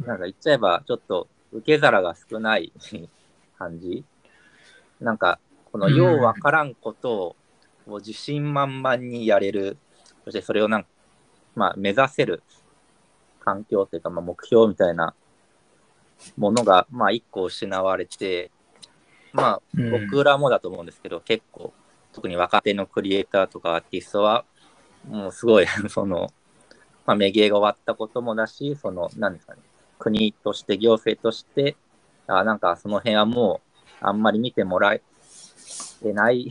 [0.06, 2.72] なんか言っちゃえば、ちょっと受け皿が少ない
[3.58, 4.04] 感じ。
[5.00, 5.38] なんか、
[5.70, 7.36] このようわからんこと
[7.86, 9.78] を自信満々にやれる、
[10.24, 10.88] そしてそれをなんか、
[11.54, 12.42] まあ、目指せる
[13.40, 15.14] 環境っていうか、まあ、目標みたいな
[16.36, 18.50] ものが、まあ、一個失われて、
[19.32, 21.72] まあ、うん僕らもだと思うんですけど、結構、
[22.12, 24.44] 特に若手のクリエイターとかアーティストは、
[25.08, 26.28] もうすごい、 その、
[27.06, 29.60] まあ、メゲーが終わったこともだし、その、なんですかね、
[29.98, 31.76] 国として、行政として、
[32.26, 33.60] あなんかその辺はも
[34.00, 35.02] う、あんまり見てもらえ
[36.12, 36.48] ない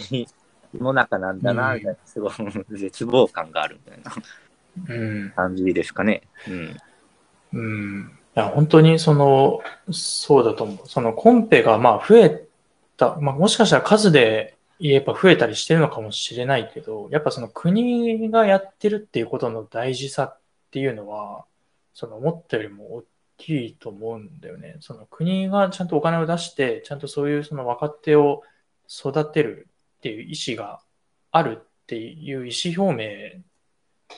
[0.73, 2.31] 世の中なんだな、うんみたいな、すごい
[2.71, 4.11] 絶望感があるみたいな
[4.89, 5.31] うん。
[5.31, 6.21] 感じですかね。
[6.47, 6.77] うん。
[7.53, 8.11] うん。
[8.35, 9.59] いや、本当にその、
[9.91, 10.87] そうだと思う。
[10.87, 12.47] そのコンペがまあ増え
[13.01, 20.39] た、まあもしかしたら数で言えば増えたりしてるのかもしれないけど、やっぱその国がやってるっていうことの大事さっ
[20.71, 21.45] ていうのは、
[21.93, 23.03] その思ったよりも大
[23.37, 24.77] きいと思うんだよね。
[24.79, 28.43] その国がちゃんとお金を出して、ちゃんとそういうその若手を
[28.89, 30.81] 育てるっていう意思が
[31.31, 33.43] あるっていう意思表明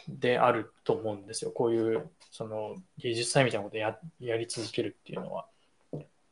[0.08, 1.52] であると思うんですよ。
[1.52, 5.46] こういうその芸術祭みたいなことややり続けるっていうのは。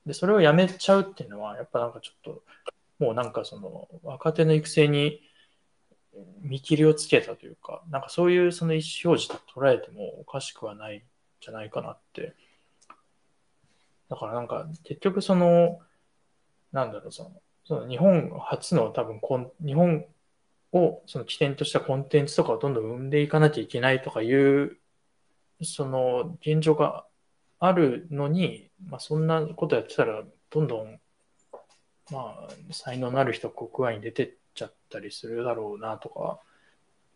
[0.05, 2.43] で、それをやめちゃうっていうのは、やっぱなんかちょっと、
[2.99, 5.21] もうなんかその若手の育成に
[6.41, 11.01] 見切りをつけたというか、なんかそういうその意思表示と捉えてもおかしくはないん
[11.39, 12.35] じゃないかなって。
[14.09, 15.79] だからなんか結局その、
[16.71, 17.31] なんだろう、その、
[17.63, 20.05] その日本初の多分コン、日本
[20.73, 24.77] をその起点としたコンテンツとかをどんどん生んでいかなきゃいけないとかいう、
[25.63, 27.05] その現状が
[27.61, 30.99] あるのに、まあ、そんなことやってたら、どんどん、
[32.11, 36.39] まあ、才能のある人国外に出てっちゃったりするだろうなとか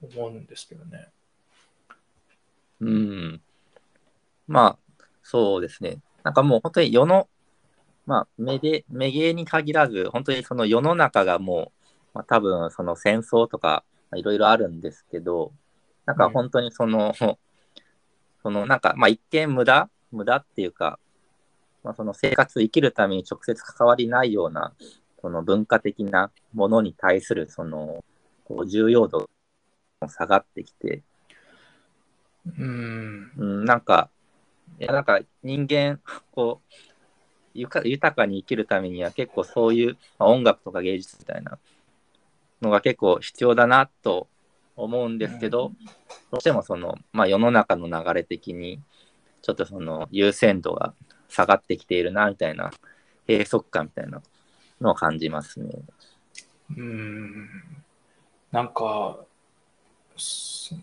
[0.02, 1.10] 思うんですけどね。
[2.80, 3.42] うん。
[4.48, 5.98] まあ、そうですね。
[6.24, 7.28] なんかもう本当に世の
[8.06, 13.84] まあ、メゲメゲに限らず、本当にその世の中がもう、まあ、多分その戦争とか
[14.16, 15.52] いろいろあるんですけど、
[16.06, 21.00] なんか本当にその、そのなんか、まあ一見無駄無駄っていうか、
[21.84, 24.74] まあ、その生活生きるために直接関わりないような、
[25.22, 28.04] その文化的なものに対する、その、
[28.46, 29.30] こう重要度
[30.02, 31.04] も下がってきて、
[32.58, 33.32] うん。
[33.38, 34.10] うん、なんか、
[34.80, 36.00] いや、なんか人間、
[36.32, 36.74] こう、
[37.54, 41.58] ゆか豊かに生きるためには結構そういう、まあ、音楽とか芸術みたいな
[42.62, 44.28] のが結構必要だなと
[44.76, 45.72] 思うんですけど、
[46.32, 48.82] どうしてもその、まあ世の中の流れ的に、
[49.46, 50.96] ちょっとその優先度が
[51.30, 52.72] 下がってきているな、みたいな、
[53.28, 54.24] 閉塞感みたいな
[54.82, 55.70] のを感じますね。
[56.76, 57.48] うん。
[58.52, 59.20] なんか、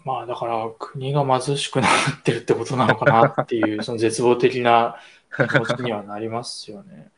[0.05, 4.94] まあだから国が貧しくなってるってことなのかなっていう、その絶望的な
[5.37, 7.11] 気持ちにはなりますよね。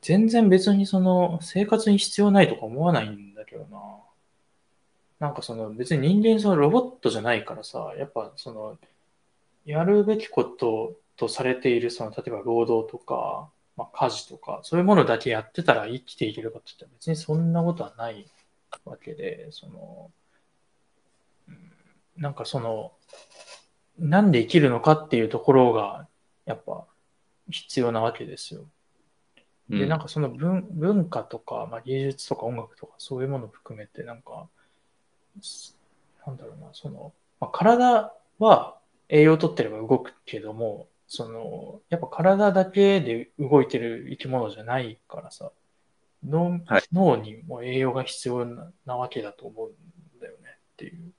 [0.00, 3.80] 全然別にその生活に必要ないとか思わないんだけどな。
[5.18, 8.78] なんかその別に人間そのロボットじゃないからさ、やっぱその
[9.64, 18.26] やるべきこととされているその例えば労働とか、まあ、家事とか、そういうものだけやってたら生きていけるかって言ったら別にそんなことはない
[18.84, 20.10] わけで、その、
[21.48, 21.70] うん
[22.16, 22.92] なんかその、
[23.98, 26.06] なんで生きるのかっていうところが、
[26.46, 26.86] やっぱ
[27.50, 28.66] 必要なわけですよ。
[29.68, 34.48] で、うんなんかその文文化とか、まあ、芸術とか音楽とかそういうものを含めて、なんか、
[35.40, 35.76] す
[36.24, 45.52] なんだろうな、その、まあ、体は栄養を取ってれば動くけども、その、やっぱ体だけで動いてる生き物じゃないからさ、
[46.26, 50.38] 脳はい脳にも栄養が必要ななわけだと思うんだよね
[50.72, 51.12] っていう。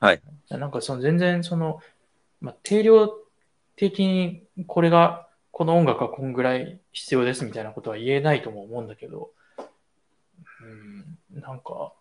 [0.00, 0.20] はい。
[0.50, 1.80] なんかその全然その、
[2.40, 3.08] まあ、定量
[3.76, 9.30] 的にこれが、この音楽はこんぐらい必要ですみたいなことは言えないとも思うんだけど、
[11.32, 11.92] うん、なんか、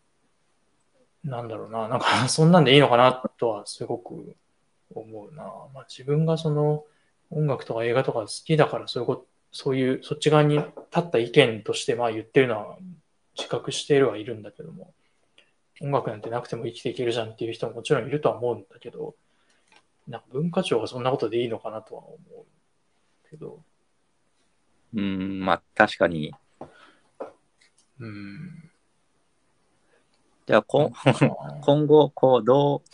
[1.23, 4.35] なんだろうな、なんかそんなんでいいのかなとはすごく
[4.95, 5.43] 思うな。
[5.73, 6.83] まあ、自分がその
[7.29, 10.67] 音楽とか映画とか好きだからそういうこと、そういうそっち側に立
[10.99, 12.77] った意見としてまあ言ってるのは
[13.37, 14.93] 自覚しているはいるんだけども、
[15.81, 19.15] 音楽なんてなくても生きていけるじゃんっていう人ももちろんいるとは思うんだけど、
[20.07, 23.59] なんか文化庁がそんなことでいいのかなとは思うけど、
[24.95, 26.33] うん、まあ確かに。
[27.99, 28.69] うん。
[30.45, 30.93] じゃあ、こん
[31.63, 32.89] 今後、こう、どう、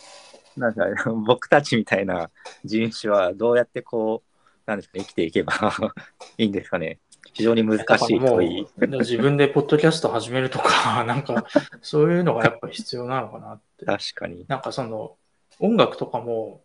[0.56, 0.84] なんか、
[1.26, 2.30] 僕たちみたいな
[2.64, 4.30] 人種はどうやってこう、
[4.66, 5.52] なんですかね、生きていけば
[6.38, 6.98] いいんですかね。
[7.32, 8.62] 非常に難しいも問い。
[8.62, 11.46] う自分でポッドキャスト始めるとか、 なんか
[11.80, 13.84] そういうのがやっぱ必要なのかなって。
[13.84, 14.44] 確かに。
[14.48, 15.16] なんかその
[15.58, 16.62] 音楽とかも、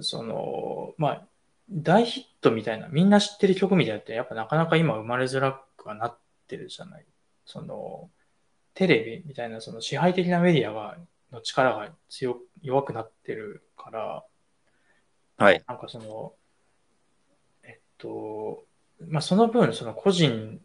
[0.00, 1.26] その、まあ、
[1.70, 7.06] 大ヒットみたいな、みんな知ってる曲みたいなのって、やっぱなかなか今生まれづらくはなってるじゃない。
[7.44, 8.10] その、
[8.74, 10.96] テレビみたいな、その支配的なメディアが、
[11.34, 14.24] の力が強、弱くなってるから、
[15.36, 15.62] はい。
[15.66, 16.32] なんかその、
[17.64, 18.64] えっと、
[19.08, 20.60] まあ、その分、その個人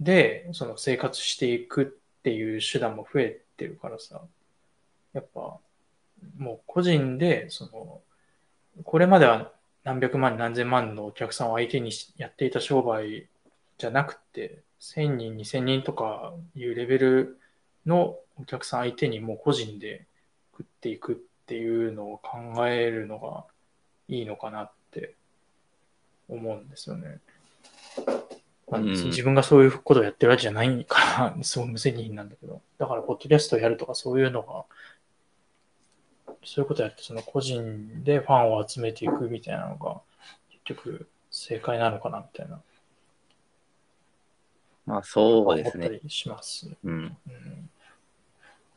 [0.00, 4.22] でその生活していくっていう手段も増えてるからさ、
[5.12, 5.58] やっぱ、
[6.38, 8.00] もう個人で、その、
[8.84, 9.52] これまでは
[9.84, 13.28] 何百万、何千万のお客さんを相手にしやっていた商売
[13.78, 17.40] じゃなくて、1000人、2000人とかいうレベル
[17.86, 20.06] のお客さん相手にもう個人で
[20.52, 21.16] 食っていくっ
[21.46, 23.44] ていうのを考えるのが
[24.08, 25.14] いいのかなって
[26.28, 27.18] 思うんですよね。
[28.70, 34.64] まあうん自分がそういうことをやってるわけじゃないから、すごい無責任なんだけど、だから、ポッドキャストをやるとかそういうのが、
[36.44, 40.00] そういうことやって、その個人でファンを集めていくみたいなのが、
[40.50, 42.60] 結局正解なのかなみたいな、
[44.86, 45.86] まあそうですね。
[45.86, 46.70] 思ったりします。
[46.84, 47.16] うん。
[47.28, 47.70] うん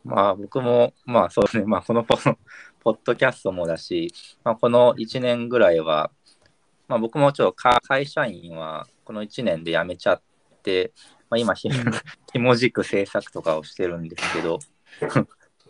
[0.08, 1.66] まあ僕も、まあそうですね。
[1.66, 2.18] まあこのポ
[2.80, 6.12] ポッドキャストもだし、まあこの1年ぐらいは、
[6.88, 10.22] まあ僕もちょっとか会社員はこの1年で辞めちゃっ
[10.64, 10.94] て、
[11.30, 11.70] まあ今ひ、
[12.32, 14.60] ひもじく制作とかをしてるんですけど、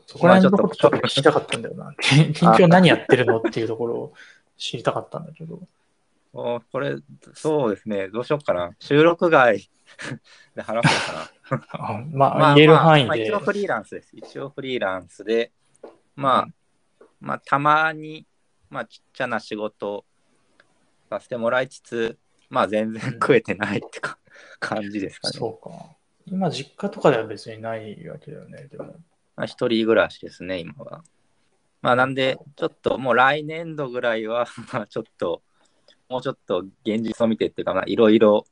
[0.05, 1.93] そこら辺のことちょっと聞きたかったんだよな。
[1.99, 4.13] 近況何やってるのっていうところを
[4.57, 5.59] 知りたかったんだけど。
[6.33, 6.97] おこれ、
[7.33, 8.09] そうですね。
[8.09, 8.71] どうしようかな。
[8.79, 9.69] 収録外
[10.55, 11.87] で話そうかな。
[11.95, 13.39] あまあ、 まあ言える範囲でまあ一応。
[13.39, 14.15] フリーランスです。
[14.15, 15.51] 一応フリーランスで、
[16.15, 16.53] まあ、うん
[17.19, 18.25] まあ、たまに、
[18.69, 20.05] まあ、ちっちゃな仕事
[21.09, 22.17] させてもらいつつ、
[22.49, 24.17] まあ、全然食えてないってか、
[24.59, 25.39] 感じですかね。
[25.39, 25.95] そうか。
[26.25, 28.85] 今、実家とかでは別にないわけだよね、でも。
[29.35, 31.03] まあ、一人暮らしですね、今は。
[31.81, 35.41] まあ、なんで、ちょっともう来年度ぐらいは、まあ、ちょっと、
[36.09, 38.45] もうちょっと現実を見てっていうか、まあ、いろいろ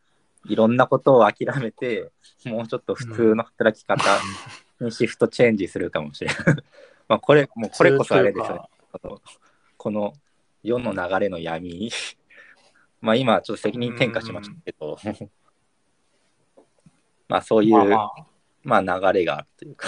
[0.47, 2.11] いろんなことを諦めて、
[2.45, 4.03] もうちょっと普通の働き方
[4.79, 6.37] にシフトチェンジするかもしれない。
[7.07, 8.61] まあこれ、もうこれこそあれですよね。
[9.77, 10.13] この
[10.63, 11.89] 世の流れの闇。
[13.01, 14.97] まあ今ちょっと責任転嫁しましたけど、
[17.27, 17.73] まあそういう、
[18.63, 19.87] まあ流れがあるというか。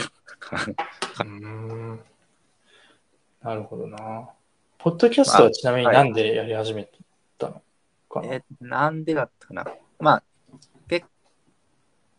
[3.41, 4.29] なるほどな。
[4.77, 6.97] ポッドキャストはちなみになんでやり始めた？
[6.97, 7.06] の
[8.21, 9.65] かな、えなんでだったかな。
[9.99, 10.23] まあ
[10.87, 11.05] 結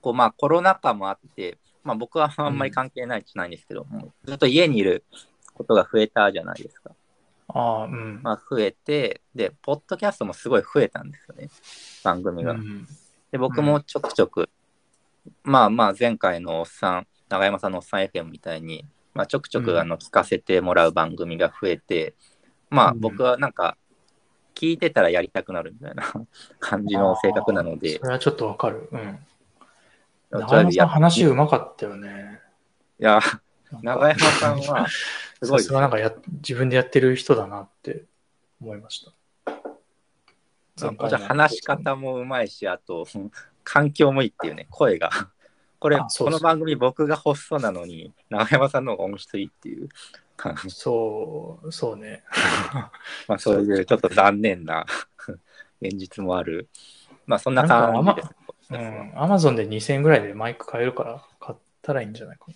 [0.01, 5.05] 構まあコロナ禍もあって、まあ僕はあんまり関係ないじゃないんですけど、もうずっと家にいる
[5.55, 6.91] ことが増えたじゃないですか。
[7.49, 8.21] ああ、うん。
[8.23, 11.49] まあ増えて、で、ポッドキャストもすごい増えたんですよね、
[12.05, 12.53] 番組が。
[12.53, 12.87] うん
[13.31, 14.49] で、僕もちょくちょく、
[15.43, 22.15] まあまあ前回のおっさん、長山さんのおっさん FM みたいに、まあちょくちょうんくあの聞かせてもらう番組が増えて、
[22.71, 23.77] まあうん僕はなんか、
[24.59, 26.03] 聞いてたらやりたくなるみたいな
[26.59, 28.89] 感じの性格なのでそ、れはちょっとわかる。
[28.91, 29.19] うん。
[30.31, 32.41] 長山さん話うまかったよね。
[32.99, 33.21] いや、
[33.83, 38.05] 長山さんは、すごいさすがなんかや自分でやってる人だなって
[38.61, 39.13] 思いました。
[41.19, 43.07] 話し方もうまいし、あと、
[43.65, 45.11] 環境もいいっていうね、声が。
[45.79, 49.89] これ、あそうそうこの番組僕がホストなのに、長山さんの方が音質いいっていう、
[50.69, 52.23] そう、そうね。
[53.27, 54.87] まあそういうちょっと残念な
[55.83, 56.69] 現実もある。
[57.27, 58.35] まあそんな感じです。
[58.71, 59.13] うん。
[59.17, 62.55] アマゾンで2000円ぐらいでマイク買えるから買ったらいいんじゃないかな。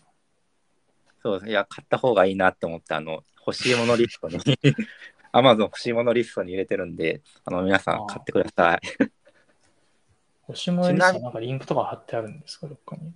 [1.22, 1.50] そうですね。
[1.52, 4.38] いや、買った方がいいなって思って、あの、欲しいものリストに、
[5.32, 8.80] Amazon 欲しいものリストに入れてるんで、あの、皆さん買ってください。
[10.42, 13.12] 星もエリさんなんかリンクとか貼ってあるんですか、どっかに。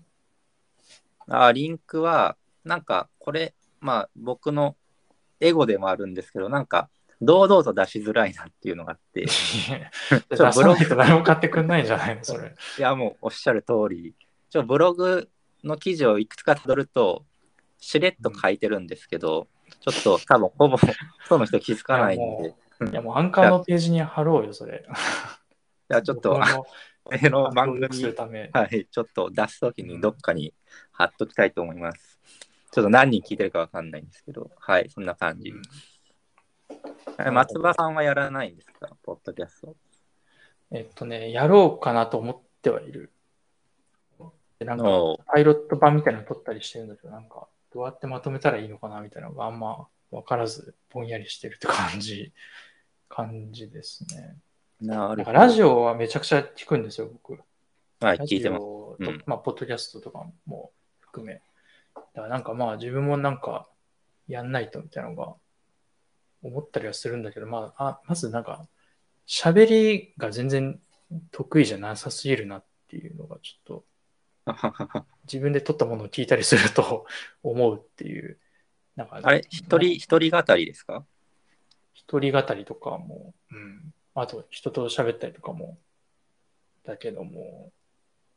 [1.28, 3.54] あリンクは、なんか、これ、
[3.86, 4.76] まあ、僕の
[5.38, 6.90] エゴでもあるんですけど、なんか、
[7.22, 12.52] 堂々と出しづらいなっていうのがあって、 い出さないと誰も買ってくんないんじゃないの、それ。
[12.78, 14.16] や、もうおっしゃる通り、
[14.50, 15.30] ちょブログ
[15.62, 17.24] の記事をいくつかたどると、
[17.78, 19.46] しれっと書いてるんですけど、
[19.80, 20.78] ちょっと多分ほぼ、
[21.28, 22.54] その人気づかないんで、
[22.88, 24.84] いいや、もうアンカーのページに貼ろうよ、それ。
[25.88, 26.66] や、ちょっと、僕も
[27.04, 28.50] 上の番組、ため。
[28.52, 30.52] はい、ちょっと出すときにどっかに
[30.92, 32.15] 貼っときたいと思います。
[32.76, 35.50] ちょっと何人聞いてるかわかんないんですけど、はい、そんな感じ。
[37.18, 39.74] え松葉さんはやらないんですか、ポッドキャスト。
[40.70, 43.10] えっとね、やろうかなと思ってはいる。
[44.58, 52.34] でなんか、おパイロット版みたいなの撮ったりしてるんだけど、なんか、どうやってまとめたらいいのかなみたいなのがあんま分からず、ぼんやりしてるって感じ、
[53.08, 54.36] 感じですね。
[54.82, 55.38] なるほど。
[55.38, 57.40] ラジオはめちゃくちゃ聞くんですよ、僕。
[58.00, 58.62] はい、聞いてます。
[58.98, 61.40] うんまあ、ポッドキャストとかも含め。
[62.16, 63.68] だからなんかまあ自分もなんか
[64.26, 65.34] やんないとみたいなのが
[66.42, 68.66] 思ったりはするんだけど、まあ、あまずなんか
[69.28, 70.80] 喋りが全然
[71.30, 73.84] 得意じゃなさすぎるなっていうのがちょっ
[74.46, 77.06] と 自分で撮ったものを聞いたりすると
[77.42, 78.38] 思うっていう。
[78.94, 81.04] なんかあれ、一人、一人語りですか？
[81.92, 83.92] 一人語りとかも、うん。
[84.14, 85.78] あと人と喋ったりとかも、
[86.84, 87.72] だけども、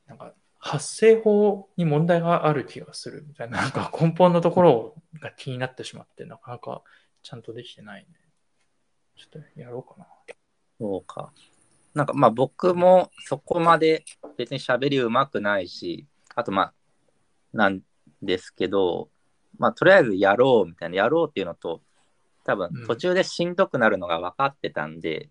[0.06, 6.84] なんか発声法に問題がある気がするみたいな、なんか根本のところが気になってしまって、なかなか
[7.24, 8.07] ちゃんとできてないね。
[9.16, 10.07] ちょっとやろうかな。
[10.80, 11.32] そうか。
[11.93, 14.03] なんかまあ僕もそこまで
[14.38, 16.05] 別に喋りうまくないし、
[16.36, 16.74] あとまあ、
[17.53, 17.82] なん
[18.22, 19.10] ですけど、
[19.57, 21.82] まあとりあえずやろうみたいな、やろうっていうのと、
[22.43, 25.30] 多分うん途中でしんどくなるのが分かってたんで、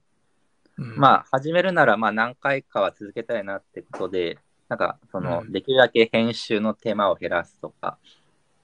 [0.78, 4.38] うん、まあ始めるならまあ何回かは続けたいなってことで、
[4.68, 7.98] なんかその、うんできるだけ編集の手間を減らすとか、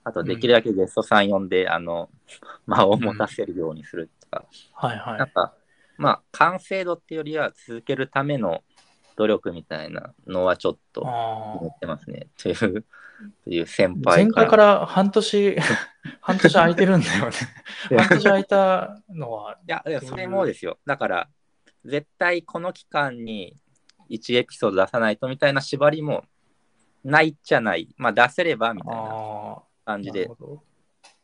[0.05, 2.11] あとできるだけゲストさん呼んで、あの、
[2.67, 4.45] 間を持たせるようにするとか、
[4.75, 5.19] はいはい。
[5.19, 5.55] なんか、
[5.97, 8.63] まあ、完成度っていうよりは続けるための
[9.17, 12.27] 努力みたいなのはちょっとあ思ってますね。
[12.37, 12.57] という、
[13.45, 14.47] という先輩から。
[14.47, 15.57] 回から半年、
[16.21, 17.33] 半年空いてるんだよね。
[17.97, 20.79] 半年空いたのは、いやそれもですよ。
[20.85, 21.29] だから、
[21.85, 23.57] 絶対この期間に
[24.11, 26.25] 1エピソード出さないとみたいな縛りも
[27.05, 27.89] ないっちゃない。
[27.97, 30.29] まあ、出せればみたいな感じで。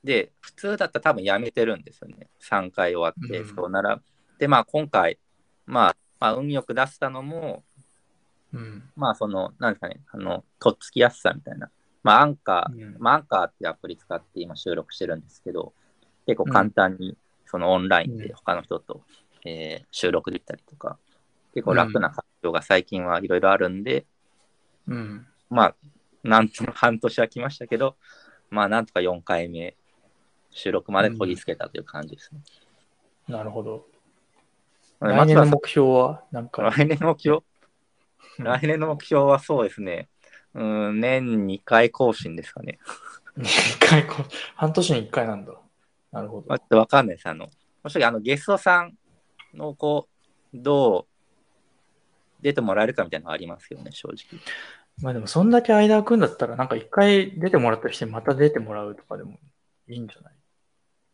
[0.04, 2.28] で、普通だったら多分やめてるんですよね。
[2.40, 4.00] 3回終わって、うんそうなら。
[4.38, 5.18] で、まあ、今回、
[5.66, 7.64] まあ、まあ、運よく出したのも、
[8.52, 8.90] うん。
[8.96, 11.70] まあ、その、なんですかね、あの、とっつきやすさみたいな。
[12.02, 15.74] まあ、アンカー、うんまあ、アンカーっていうアプリ使って今収録してるんですけど、
[16.26, 17.16] 結構簡単に、
[17.46, 19.02] そのオンラインうんで他の人と、
[19.44, 20.98] えー収録できたりとか、
[21.54, 24.06] 結構楽な環境が最近はいろいろあるんで、
[24.86, 25.26] うん。
[25.48, 25.74] まあ、
[26.22, 27.96] なんと半年は来ましたけど、
[28.50, 29.76] まあ、なんとか4回目、
[30.50, 32.40] 収録までこぎつけたという感じですね。
[33.28, 33.86] なるほど。
[34.98, 37.42] まあ来年の松目標はなんか、来年の目標？
[38.38, 40.08] 来年の目標はそうですね。
[40.54, 42.78] うん、年2回更新ですかね。
[43.38, 44.24] 一回こう、
[44.56, 45.52] 半年に一回なんだ。
[46.12, 46.64] なるほどまあ、ちょ。
[46.64, 47.28] っとわかんないです。
[47.28, 47.48] あの、
[47.82, 48.94] もしろあのゲストさん
[49.54, 50.08] のこ
[50.52, 51.09] う、どう
[52.42, 54.40] 出てもらえるかみたいなのはありますけどね、正直。
[55.02, 59.38] まあでも、そんだけ間空くんだったら、なんか一回出てもらった人にまた出てもらうとかでも
[59.88, 60.34] いいんじゃない？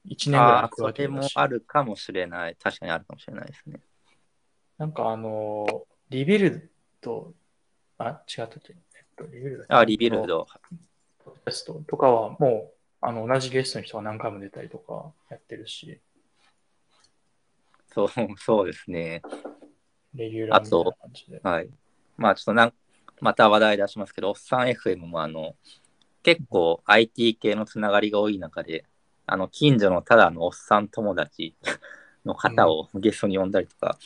[0.09, 1.33] 一年ぐらい空くわけだし。
[1.37, 2.57] あるかもしれない。
[2.63, 3.81] 確かにあるかもしれないですね。
[4.79, 6.71] なんかあの、リビル
[7.01, 7.33] ド、
[7.99, 8.73] あ、違ったっけ？
[8.73, 10.27] えっと、リビルドあ、リビル。
[10.27, 10.47] ド。
[11.25, 16.01] ポッドキャストとかはもう、あの、同じゲストの人が何回も出たりとかやってるし、
[17.93, 19.23] そう、そうですね。
[20.17, 21.41] レギュラーみたいな感じで。
[21.43, 21.69] はい。
[22.17, 22.73] まあちょっとなん、
[23.21, 25.55] また話題出しますけど、おっさん FM もあの、
[26.23, 28.85] 結構 IT 系のつながりが多い中で、
[29.27, 31.55] あの、近所のただのおっさん友達
[32.25, 33.99] の方をゲストに呼んだりとか、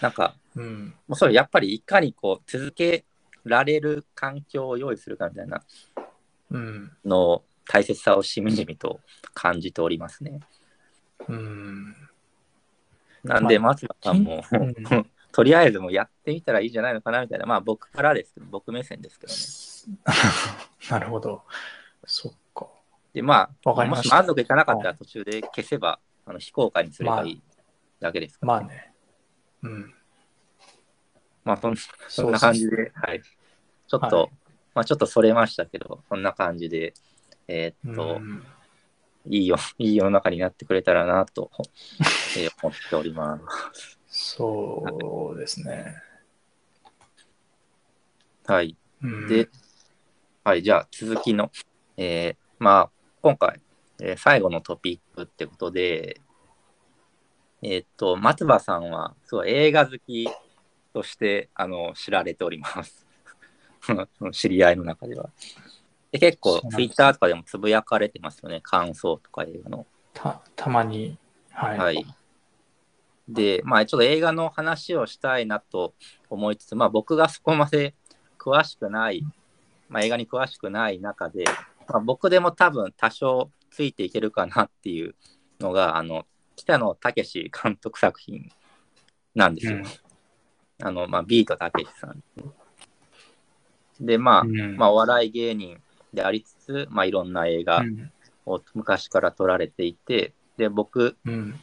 [0.00, 0.94] なんか、うん。
[1.06, 3.04] もうそれやっぱりいかにこう、続け
[3.44, 5.62] られる環境を用意するかみたいな
[6.50, 6.92] うん。
[7.04, 9.00] のを大切さをしみじみと
[9.34, 10.40] 感じておりますね。
[11.28, 11.94] うん。
[13.24, 20.08] なんで、ま松田さんも、う んとりあえずもうやってみたらいいんじゃないのかなみたいな、まあ僕からですけど、僕目線ですけどね。
[20.90, 21.42] なるほど。
[22.06, 22.66] そっか。
[23.12, 27.42] で、まあ、わかりまもし満足いかなかったら途中で消せば、あの非公開にすればいい
[28.00, 28.92] だけですから、まあね。
[29.62, 29.94] うん。
[31.44, 31.76] まあそん
[32.08, 33.22] そんな感じで、はい。
[33.22, 34.30] ちょっと、はい
[34.74, 36.94] まあちょっとそれましたけど、そんな感じで、
[37.48, 38.46] えーっと、うん
[39.26, 41.50] いいよ、 いい世の中になってくれたらなと、
[42.36, 43.40] えー思っておりま
[43.74, 43.97] す。
[44.20, 46.02] そうですね。
[48.46, 48.76] はい。
[49.00, 49.48] うん、で、
[50.42, 51.52] はい、じゃあ続きの、
[51.96, 52.90] えーまあ、
[53.22, 53.60] 今回、
[54.00, 56.20] えー最後のトピックってことで、
[57.62, 60.28] えーっと、松葉さんは、すごい映画好き
[60.92, 63.06] として、あの、知られております。
[63.82, 65.30] そ の知り合いの中では。
[66.10, 69.86] で結構ツイッターとかでもつぶやかれてますよね、感想とか映画の。
[70.12, 71.18] たたまに、
[71.50, 71.78] はい。
[71.78, 72.06] はい。
[73.28, 75.94] で、まあ、ちょっと映画の話をしたいなと
[76.30, 77.94] 思いつつ、まあ、僕がそこまで
[78.38, 79.22] 詳しくない、
[79.88, 81.44] まあ、映画に詳しくない中で、
[81.88, 85.14] まあ、僕でも多分多少ついていけるかなっていう
[85.60, 86.26] のが、あの、
[86.56, 88.50] 北野武監督作品
[89.34, 89.76] なんですよ。
[89.76, 89.84] うん
[90.80, 92.22] あの、まあ、ビートたけしさん。
[94.00, 95.80] で、まあ、うんまあ、お笑い芸人
[96.14, 98.12] でありつつ、まあ、いろんな映画うん
[98.46, 101.60] を昔から撮られていて、で、僕うん。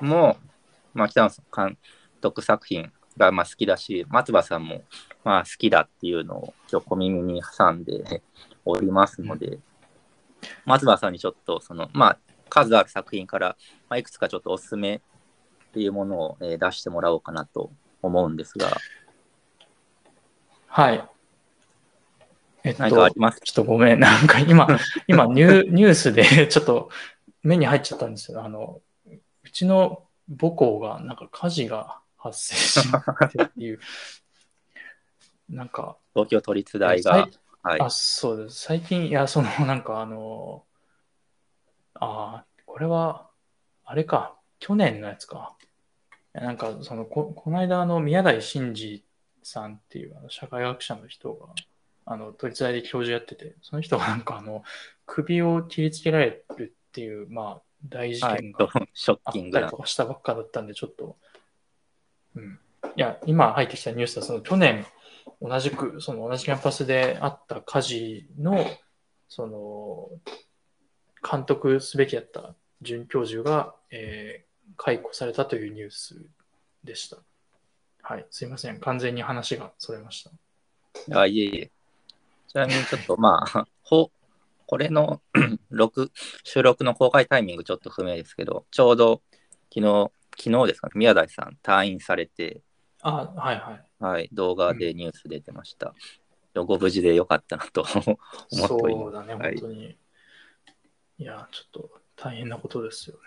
[0.00, 0.36] も、
[0.96, 1.78] まあ、北野監
[2.20, 4.82] 督作品がまあ好きだし、松葉さんも
[5.24, 8.22] まあ好きだっていうのを今日小耳に挟んで
[8.64, 9.58] おりますので、
[10.64, 12.18] 松葉さんにちょっとその、まあ、
[12.48, 13.56] 数ある作品から、
[13.88, 15.00] まあ、いくつかちょっとおすすめっ
[15.72, 17.70] ていうものを、えー出してもらおうかなと
[18.02, 18.68] 思うんですが、
[20.66, 21.08] はい。
[22.64, 23.40] えっと何かあり、ます？
[23.40, 24.00] ちょっとごめん。
[24.00, 24.66] なんか今、
[25.06, 26.90] 今ニュー、ニュースでちょっと
[27.42, 28.44] 目に入っちゃったんですよ。
[28.44, 28.80] あの、
[29.44, 32.90] うちの母校がなんか火事が発生し
[33.30, 33.80] てっていう、
[35.48, 37.28] なんか、東京都立大が、
[37.62, 38.60] はい、あ、そうです。
[38.60, 40.64] 最近、いや、その、なんかあの、
[41.94, 43.30] あーこれは、
[43.84, 45.56] あれか、去年のやつか。
[46.34, 49.02] なんか、その、こ、この間、あの、宮台真司
[49.42, 51.48] さんっていうあの社会学者の人が、
[52.04, 54.62] あの、都立大で教授やってて、その人がなんか、あの、
[55.06, 59.76] 首を切りつけられるっていう、まあ、大事はい件がショッあキングなったりと。
[59.78, 61.16] かしたばっかだったんで、ちょっと、
[62.34, 62.58] うん。
[62.96, 64.86] いや、今入ってきたニュースは、その去年、
[65.40, 68.64] 同じく、その同じキャンパスであった火事の、
[69.28, 70.10] その、
[71.28, 76.20] 監督すべきだった准教授が、えー解雇されたというニュース
[76.84, 77.18] でした。
[78.02, 78.80] はい、すいません。
[78.80, 80.28] 完全に話がそれまし
[81.08, 81.20] た。
[81.20, 81.70] あ、いえいえ。
[82.48, 84.10] ちなみにちょっとまあ、ほ
[84.66, 85.22] これの
[85.70, 86.10] 録
[86.44, 89.22] 収録の公開タイミングちょっと不明ですけど、ちょうど
[89.72, 92.62] 昨日、昨日ですかね、宮台さん退院されて、
[93.02, 93.86] あ、はいはい。
[93.98, 95.94] はい、動画でニュース出てました。
[96.54, 97.84] ご無事でよかったなと
[98.50, 99.04] 思っております。
[99.04, 99.98] そうだね、はい本当に。
[101.18, 103.22] い、や、ちょっと大変なことですよね。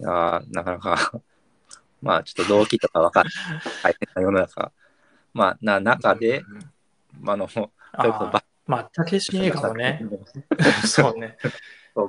[0.00, 1.22] いやーなかなか、
[2.02, 3.34] まあちょっと動機とか分かんない
[3.82, 4.72] 大変な世の中、
[5.32, 6.70] まあな中で、うんうんうん
[7.20, 10.02] まああの、そあれこそバーまあ、たけし映画もね、
[10.84, 11.36] そうね。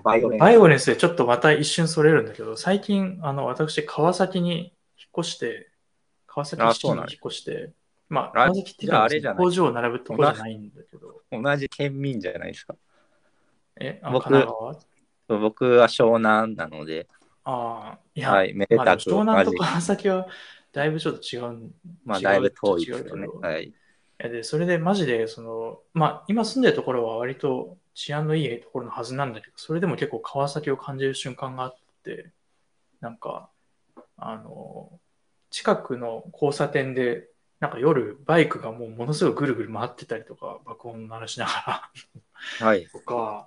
[0.04, 5.70] バイオレンスバイオレンスでちょっとまた一瞬それるんだけど、最近、あの、私、川崎に引っ越して、
[6.26, 7.72] 川崎市に引っ越して、
[8.10, 9.38] まあ、あ川崎ってじゃああ別にれじゃない。
[9.38, 12.76] 工場を並ぶとこじゃないんだけど、同じ県民じゃないですか。
[13.80, 14.58] え、あ僕神奈
[15.28, 15.40] 川？
[15.40, 17.08] 僕は湘南なので、
[17.44, 20.28] ああ、いや、はい、めでまあ、でたくも湘南と同じ川崎は
[20.74, 21.72] だいぶちょっと違う。
[22.06, 23.28] まあ、だいぶ遠いですよね。
[23.60, 23.74] い。
[24.20, 32.32] やで、それでマジで、その、まあ、今住んでるところは割と治安のいいところのはずなんだけど、それでも結構川崎を感じる瞬間があって、
[33.00, 33.50] なんか、
[34.18, 34.92] あの、
[35.50, 37.28] 近くの交差点で、
[37.60, 41.52] なんか夜バイクがもうものすごいぐるぐる回ってたりとか、爆音鳴らしなが
[42.60, 42.88] らはい。
[42.88, 43.46] とか、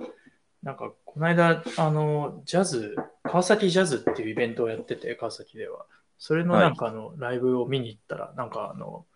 [0.63, 5.87] なんか、この間、あの、ジャズ、川崎ジャズっていうイベントをやってて、川崎では。
[6.19, 9.07] それのなんかあの、ライブを見に行ったら、なんかあの、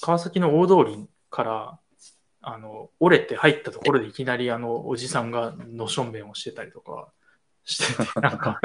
[0.00, 1.78] 川崎の大通りから、
[2.42, 7.12] あの、折れて入ったところでいきなりあの、おじさんがのしょんべんをしてたりとか
[7.64, 8.60] してて、 なんか、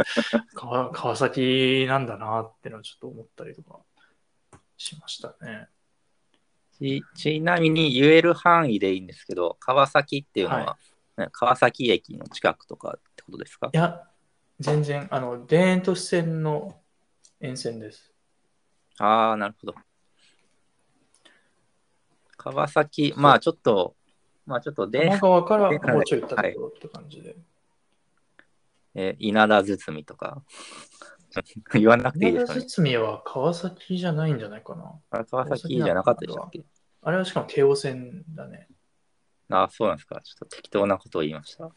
[0.54, 3.80] 川川崎なんだなってのはちょっと思ったりとか
[4.78, 5.68] しましたね。
[6.78, 10.78] ちちなみに言える範囲でいいんですけど、川崎っていうのは、は
[11.18, 13.70] ね川崎駅の近くとかってことですか？
[13.74, 14.08] いや、
[14.60, 16.82] 全然、あの、田園都市線の
[17.40, 18.14] 沿線です。
[18.98, 19.76] ああ、なるほど。
[22.40, 23.96] 川崎、まあちょっと、
[24.46, 27.36] まあちょっとで、玉川からでもうちょい行ったところって感じで。
[28.96, 30.42] えー稲田堤とか、
[31.74, 32.92] 言わなくていい稲田ですかね。
[32.94, 35.00] 堤は川崎じゃないんじゃないかな。
[35.12, 36.64] あれ川崎じゃなかったでしたっけ？
[37.02, 38.70] あれはしかも京王線だね。
[39.50, 40.22] ああ、そうなんですか。
[40.22, 41.66] ちょっと適当なことを言いました。
[41.66, 41.72] は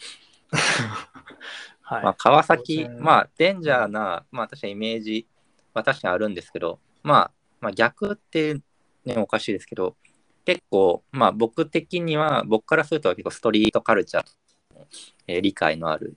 [2.00, 2.04] い。
[2.04, 5.26] まあ、川崎まあ、デンジャーな、まあ、確かにイメージ
[5.74, 8.60] は確かにあるんですけど、まあ、まあ、逆って
[9.04, 9.96] ね、おかしいですけど、
[10.44, 14.24] 結構、まあ、僕的には、僕からすると結構ストリートカルチャー、
[15.28, 16.16] えー理解のある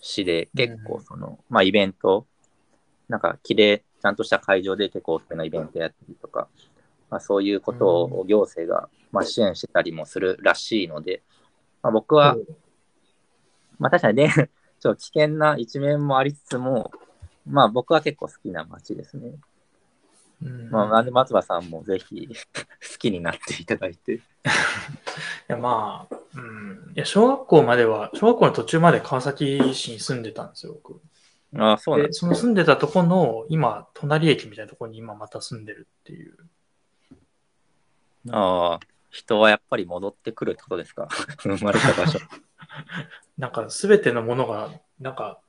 [0.00, 2.26] 詩で、結構その、まあ、イベント、
[3.08, 6.48] なんか、綺麗、ちゃんとした会場で結構大きなイベントやったりとか、
[7.10, 11.22] まあ、そういうことを行政が、まあ、支援してたりもするらしいので、
[11.82, 12.36] まあ、僕は、
[13.78, 14.28] まあ確かにね、
[14.80, 16.90] ちょっと危険な一面もありつつも、
[17.46, 19.34] まあ僕は結構好きな街ですね。
[20.42, 22.28] うんまあなんで松葉さんもぜひ
[22.92, 24.14] 好きになっていただいて。
[24.14, 24.20] い
[25.48, 26.92] や、まあ、うん。
[26.94, 31.00] いや、小学校までは、小学校の途中まで川崎市に住んでたんですよ、僕。
[31.56, 36.36] ああ、そうなんで、その住んでたとこの、今、隣駅みたいなところに今また住んでるっていう。
[38.30, 38.80] ああ、
[39.10, 41.08] 人はやっぱり戻ってくるってことですか？
[41.40, 42.18] 生まれた場所。
[43.38, 44.70] なんか、すべてのものが、
[45.00, 45.40] なんか、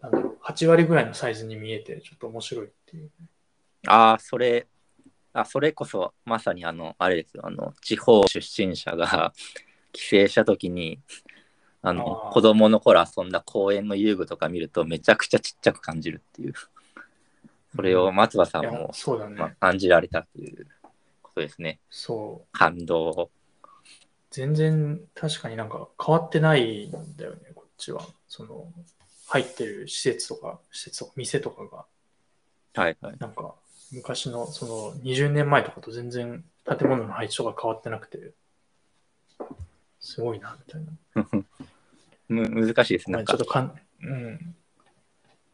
[0.00, 3.10] なんだろう、8割ぐらいのサイズに見えて、ちょっと面白いっていう。
[3.86, 4.66] ああ、それ、
[5.32, 9.32] あ、それこそまさにあの、あれですよ、あの、地方出身者が
[9.92, 11.00] 帰省した時に、
[11.82, 16.54] あの、あー子供の頃遊んだ公園の遊具とか見るとめちゃくちゃちっちゃく感じるっていう。
[17.74, 19.36] それを松葉さんも、そうだね。
[19.36, 20.66] まあ、感じられたという
[21.22, 21.78] ことですね。
[21.90, 22.48] そう。
[22.52, 23.30] 感動を。
[24.30, 28.02] 全然確かになんか変わってないんだよね、こっちは。
[28.26, 28.72] その、
[29.28, 31.86] 入ってる施設とか、施設とか、店とかが、
[32.74, 33.16] はいはい。
[33.18, 33.54] なんか
[33.92, 38.32] 昔のその20年前とかと全然建物の配置とか変わってなくて、
[40.00, 41.44] すごいな、みたいな。
[42.28, 43.06] む難しいです。
[43.06, 44.56] ごめなんか、んちょっとかん、うん。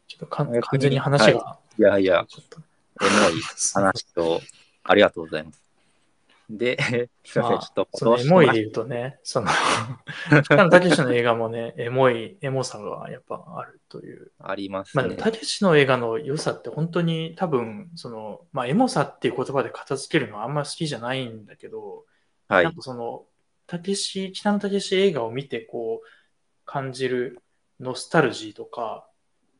[0.07, 2.59] ちょっとかん完全に話が、いやいや、ちょっと。
[3.01, 3.41] エモい
[3.73, 4.41] 話と、
[4.83, 5.64] ありがとうございます。
[6.49, 6.77] で、
[7.23, 9.47] すいません、まあちょっとそのエモいで言うとね、その、
[10.43, 14.31] 北野武の映画もね、エモい、 エモさがやっぱあるという。
[14.39, 15.15] ありますまあ、ね。
[15.15, 22.05] たけしの映画の良さって本当に多分、その、まあ、エモさっていう言葉で片付けるのはあんま好きじゃないんだけど、
[22.47, 22.75] はいなん。
[22.75, 23.25] かその、
[23.67, 26.07] たけし、北野武映画を見てこう、
[26.65, 27.41] 感じる
[27.79, 29.07] ノスタルジーとか、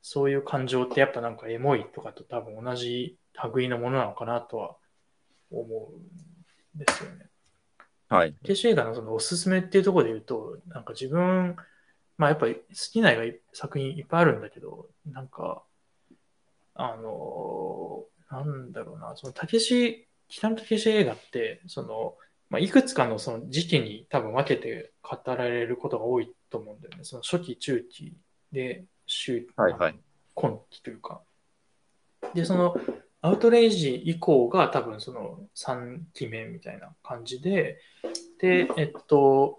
[0.02, 3.18] そういう感情ってやっぱなんかエモいとかと多分同じ
[3.56, 4.78] 類のものなのかなとは
[5.50, 6.35] 思うん
[6.76, 7.28] ですよね。
[8.10, 8.34] はい。
[8.34, 11.56] たけし映画のそのおすすめっていうところで言うと、なんか自分、
[12.18, 12.62] まあやっぱり好
[12.92, 15.64] きな映画作品いっぱいあるんだけど、なんか、
[16.76, 22.16] あの、なんだろうな、そのたけし、北野武映画って、その、
[22.50, 27.04] まあ、いくつかのその時期に多分分けて語られることが多いと思うんだよね。
[27.04, 28.16] その初期、中期
[28.52, 30.00] で、終はいはい
[30.34, 31.22] 今期というか。
[32.34, 32.76] で、その
[33.26, 37.80] アウトレイジ以降が多分その3期目みたいな感じで、
[38.40, 39.58] で、えっと、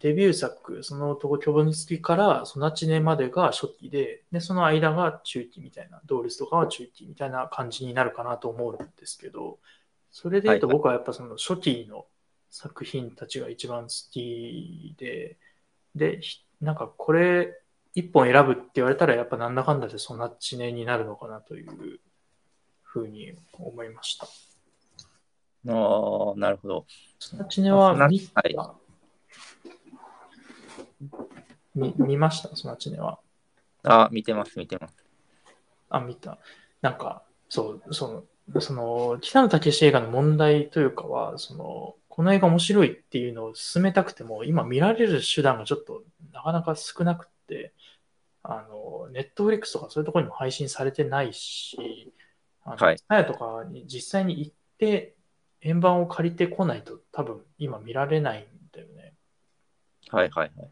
[0.00, 9.60] デビュー作、その男キョボニスキからソナチネまでが初期で、で、その間が中期みたいな、ドールスとかは中期みたいな感じになるかなと思うんですけど、
[10.10, 12.06] それで言うと僕はやっぱその初期の
[12.50, 15.38] 作品たちが一番好きで、
[15.94, 17.62] で、ひなんかこれ
[17.94, 22.00] 一本選ぶって言われたらやっぱなんだかんだでソナチネになるのかなという
[22.94, 24.26] ふうに思いました。
[24.26, 24.30] あ
[25.66, 26.86] あ、なるほど。
[27.18, 28.76] ソナチネは見た、は
[31.74, 33.18] み見ました、ソナチネは。
[33.82, 34.94] あ見てます、見てます。
[35.90, 36.38] あ、見た。
[36.82, 47.74] なんか、そう、その、その、北野武映画の問題というかは、その、この映画面白いっていうのを進めたくても、今見られる手段がちょっとなかなか少なくて、
[48.44, 52.12] あの、ネットフリックスとかそういうところにも配信されてないし、
[52.64, 55.14] はいツタヤとかに実際に行って、
[55.60, 59.14] 円盤を借りてこないと多分今見られないんだよね。
[60.10, 60.70] はいはいはい。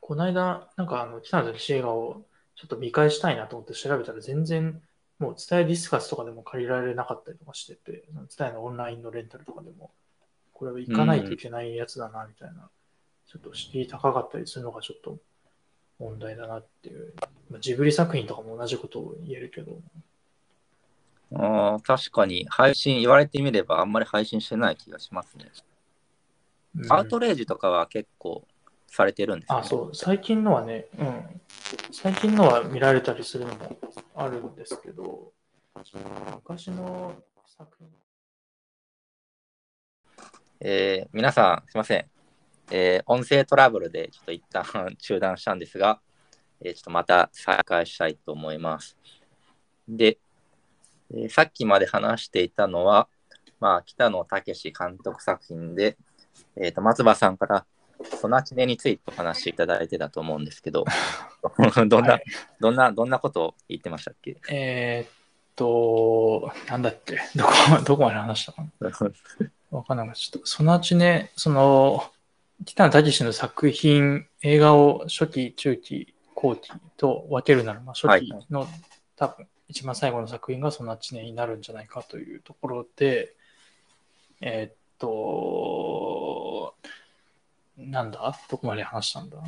[0.00, 2.22] この間、なんかあの、北野武映画を
[2.54, 4.80] ちょっと見返したいなと思って調べたら全然、
[5.18, 8.04] もう伝えディスカスとかでも借りられなかったりとかしてて、
[8.36, 9.90] 伝えのオンラインのレンタルとかでも、
[10.52, 12.70] これは行かないといけないやつだな、みたいな、
[13.26, 15.18] ちょっと敷居高かったりするのがちょっと
[15.98, 17.14] 問題だなっていう。
[17.50, 19.78] まあ、ジブリ作品とかも同じことを言えるけど、
[21.34, 25.50] あー確かに配信、言われてみればあんまり配信してない気がしますね。
[26.78, 28.46] うんアウトレイジとかは結構
[28.86, 29.62] されてるんですよ、ね。
[29.62, 31.40] あ、そう、最近のはね、うん。
[31.90, 33.76] 最近のは見られたりするのも
[34.14, 35.32] あるんですけど、
[36.34, 37.14] 昔の
[37.46, 37.88] 作品。
[40.60, 42.06] えー皆さん、すいません。
[42.70, 44.64] えー音声トラブルでちょっと一旦
[45.00, 46.00] 中断したんですが、
[46.60, 48.96] えーちょっとまた再開したいと思います。
[49.88, 50.18] で、
[51.14, 53.08] えーさっきまで話していたのは、
[53.60, 55.96] まあ、北野武監督作品で、
[56.56, 57.66] えーと松葉さんから、
[58.20, 60.84] ソナチネについてお話しいただいてたと思うんですけど、
[61.88, 62.24] どんな、はい。
[62.60, 64.36] どんな、どんなことを言ってましたっけ？
[64.50, 65.10] えーっ
[65.56, 67.52] と、なんだっけ、どこ、
[67.84, 68.90] どこまで話したかな？
[69.70, 70.20] わかんなかった。
[70.20, 72.04] ちょっと、そのうちね、その、
[72.66, 78.68] 北野武の作品、映画を初期、中期、後期と分けるなら、まあ、初期の、
[79.16, 83.34] 多分、一番最後の作品がそのうちねになるんじゃないかというところで、
[84.40, 86.74] えーっと、
[87.78, 88.34] なんだ？
[88.48, 89.38] どこまで話したんだ？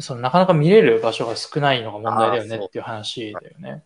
[0.00, 3.84] そのなかなか見れる場所が少ないのが問題だよねっていう話だよね。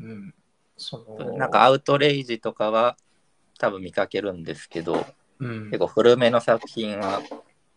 [0.00, 0.34] うん。
[0.76, 2.96] その、なんかアウトレイジとかは
[3.58, 5.06] 多分見かけるんですけど、
[5.38, 7.22] うん結、構古めの作品は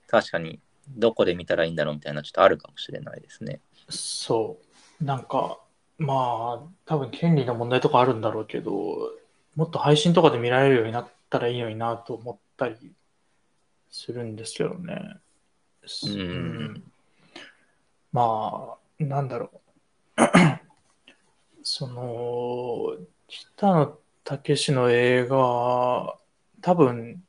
[0.07, 0.59] 確かに
[0.89, 3.61] どこで見たらいいんだろうみたいなちょっとあるかもしれないですね。
[3.87, 4.57] そ
[4.99, 5.03] う。
[5.03, 5.59] なんか、
[5.99, 9.11] まあ、多分権利の問題とかあるんだろうけど、
[9.55, 12.93] もっと配信とかで見られるようになったらいいのになと思ったり
[13.91, 15.17] するんですけどね。
[15.85, 16.83] すうん
[18.11, 19.51] まあ、なんだろ
[20.17, 20.21] う。
[21.61, 22.97] その、
[23.27, 26.17] 北野武の映画、
[26.61, 27.23] 多分、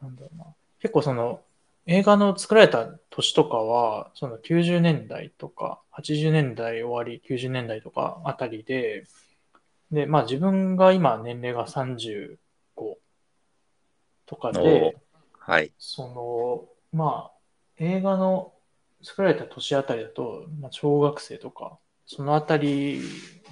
[0.00, 0.44] なんだろうな。
[0.80, 1.40] 結構その、
[1.86, 9.04] 映画の作られた年とかは、その90年代とか、80年代終わり、90年代とかあたりで、
[9.92, 12.36] で、まあ自分が今年齢が35
[14.26, 14.96] とかで、
[15.38, 15.72] はい。
[15.78, 17.32] その、まあ、
[17.78, 18.52] 映画の
[19.02, 23.00] 作られた年あたりだと、まあ、小学生とか、そのあたり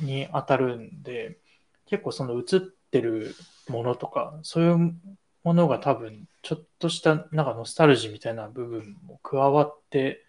[0.00, 1.38] に当たるんで、
[1.86, 2.60] 結構その映っ
[2.90, 3.36] てる
[3.68, 4.94] ものとか、そういう
[5.44, 10.24] ものが多分、ちょっとしたなんかノスタルジーみたいな部分も加わって、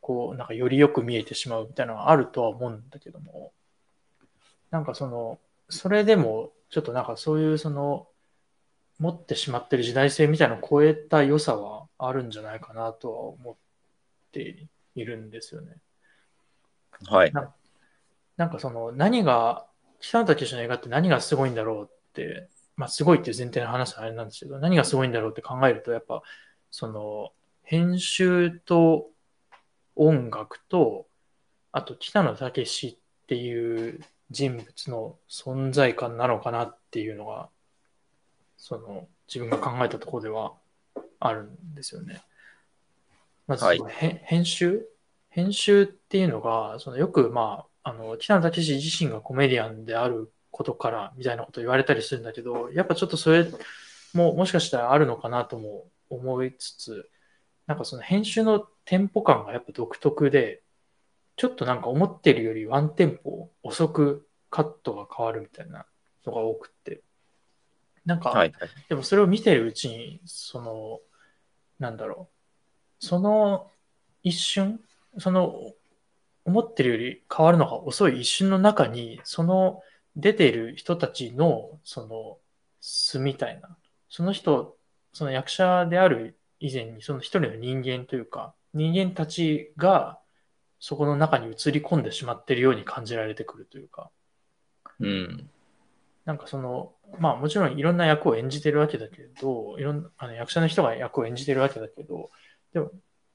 [0.00, 3.52] こう、なんかよりよく見えてしまうみたいなのがあるとは思うんだけども、
[4.70, 5.38] なんかその、
[5.68, 8.08] それでも、ちょっとなんかそういうその、
[8.98, 13.54] 持ってしまってる時代性みたいなのを超えた良さはあるんじゃないかなとは思っ
[14.32, 15.76] ているんですよね。
[17.06, 17.32] はい。
[17.32, 17.52] な
[18.36, 19.66] なんかその何が、
[20.00, 26.22] 北野武の映画って何がすごいんだろうって、まあすごいっていう前提の話はあれなんですけど、何がすごいんだろうって考えると、やっぱ
[26.70, 29.06] その編集と
[29.96, 31.06] 音楽と、
[31.72, 32.96] あと北野武っ
[33.26, 34.00] ていう
[34.30, 37.48] 人物の存在感なのかなっていうのが、
[38.56, 40.52] その自分が考えたところでは
[41.20, 42.22] あるんですよね。
[43.46, 44.86] まず、はいへ編集？
[45.28, 53.44] 編集っていうのが、そのよく、まあ、あの、北野武自身がコメディアンであることから、みたいなこと言われたりするんだけど、やっぱちょっとそれ
[54.12, 57.10] も、もしかしたらあるのかなとも思いつつ、
[57.66, 60.62] なんかその編集のテンポ感がやっぱ独特で、
[61.36, 65.86] ちょっとなんか思ってるよりワンテンポ遅くカットが変わるみたいな
[66.24, 67.02] のが多くって。
[68.04, 68.52] なんか、はい。
[68.52, 71.00] はいでもそれを見てるうちに、その、
[71.80, 72.28] なんだろ
[73.00, 73.72] う、その
[74.22, 74.80] 一瞬、
[75.18, 75.72] その、
[76.44, 79.82] 思ってるより変わるのが遅い一瞬の中に、その
[80.16, 82.38] 出ている人たちの、その、
[82.80, 83.76] 素みたいな、
[84.08, 84.76] その人、
[85.12, 90.20] その役者である以前に、その一人の人間というか、人間たちが、
[90.78, 94.10] そこの中に映り込んでしまっているように感じられてくるというか、
[95.00, 95.50] うん。
[96.24, 102.30] なんかその、まあもちろんいろんな役を演じてるわけだけど、いろんなあの役者の人が役を演じてるわけだけど、
[102.72, 102.90] でも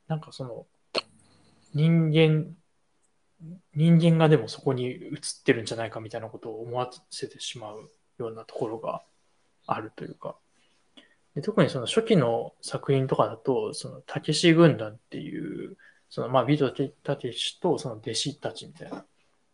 [0.07, 0.65] なんかその
[1.73, 2.55] 人間
[3.75, 4.99] 人間がでもそこに映っ
[5.43, 9.03] てるんじゃないかみたいなことを思わせてしまうようなところが
[9.65, 10.35] あるというか。
[11.35, 15.77] で特にその初期の作品とかだと、その、たけし軍団っていう、
[16.09, 19.05] その、まあ、ビートたけしとその弟子たちみたいな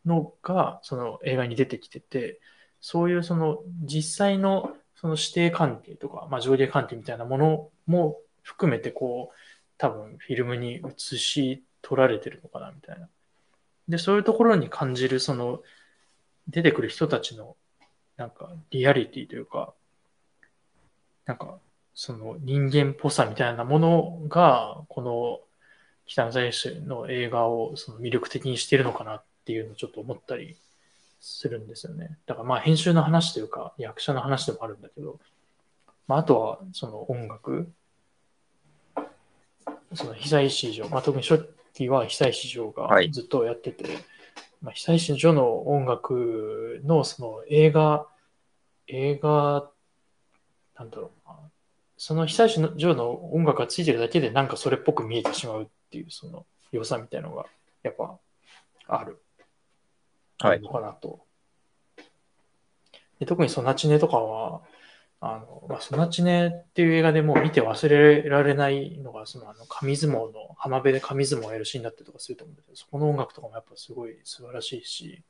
[0.05, 2.39] のが、その映画に出てきてて、
[2.79, 9.36] そういうその実際のその指定関係とか、まあ、上下関係みたいなものも含めてこう
[9.77, 13.09] 多分フィルムに映し取られてるのかなみたいな。
[13.88, 15.61] で、そういうところに感じる、その、
[16.47, 17.55] 出てくる人たちの、
[18.17, 19.73] なんか、リアリティというか、
[21.25, 21.59] なんか、
[21.93, 25.39] その人間っぽさみたいなものが、この
[26.05, 30.55] 北野選手の映画をその魅力的にしてるのかなっていうのをちょっと思ったり
[31.19, 32.17] するんですよね。
[32.25, 35.19] だからまあ編集の話というか役者の話でもあるんだけど、
[36.07, 37.71] まあ、あとはその音楽、
[39.93, 41.39] その被石以上、まあ、特にしょ
[41.76, 43.93] 51久石譲がずっとやってて、はい、
[44.61, 48.07] まあ、久石譲の音楽のその映画、
[48.88, 49.69] 映画、
[50.78, 51.36] なんだろうな、
[51.97, 57.45] その久石譲の音楽がついてるだけでなんかそれっぽく見えてしまうっていうその良さみたいのが
[57.84, 58.17] やっぱ
[58.88, 59.21] ある。
[60.39, 60.61] はい。
[60.61, 61.26] のかなと。
[63.19, 64.61] で特にそのナチネとかは、
[65.28, 75.23] あの、まあ、ソナチネっていう映画でもう見て忘れられないのが、そのあの紙相撲の浜辺で紙相撲をやるシーンだったりとかすると思うんだけど、そこの音楽とかもやっぱすごい素晴らしいし、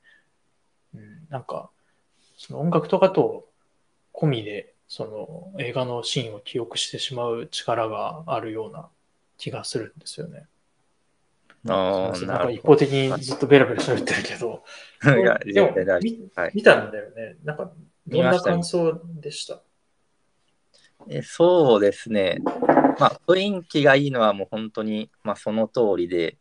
[0.94, 1.70] うん、なんか、
[2.38, 3.48] その音楽とかと
[4.14, 8.90] 込みで、その映画のシーンを記憶してしまう力があるような
[9.38, 10.46] 気がするんですよね。
[11.68, 14.64] ああ、なんか一方的にずっとベラベラ喋ってるけど、
[15.46, 15.74] でも
[16.36, 16.52] はい。
[16.54, 17.38] 見たんだよね。
[17.44, 17.72] なんか、
[18.08, 19.56] どんな感想でした？
[19.56, 19.65] 夫
[21.10, 22.40] えそうですね。
[23.00, 26.38] まあ、雰囲気がいいのはもう本当に、まあ、その通りで、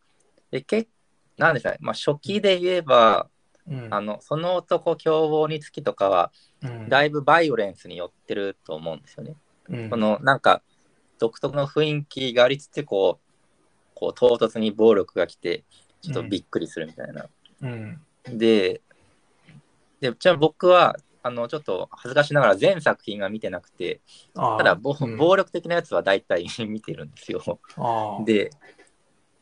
[0.50, 0.88] で、け
[1.36, 3.28] なんですかね、まあ、初期で言えば、
[3.66, 3.88] うん。
[3.90, 6.88] あの、その男凶暴につきとかは、うん。
[6.88, 9.36] だいぶバイオレンスに寄ってると思うんですよね。
[9.68, 9.90] うん。
[9.90, 10.62] この、なんか、
[11.18, 13.24] 独特の雰囲気がありつつ、こう、
[13.94, 15.64] こう唐突に暴力が来て、
[16.02, 17.26] ちょっとびっくりするみたいな。
[17.62, 18.00] うん。
[18.26, 18.82] で、
[20.00, 24.02] で、じゃあ僕は、あの、ちょっと恥ずかしながら全作品は見てなくて、
[24.34, 25.16] ただ暴、うん。
[25.16, 27.60] 暴力的なやつは大体 見てるんですよ。
[28.26, 28.50] で、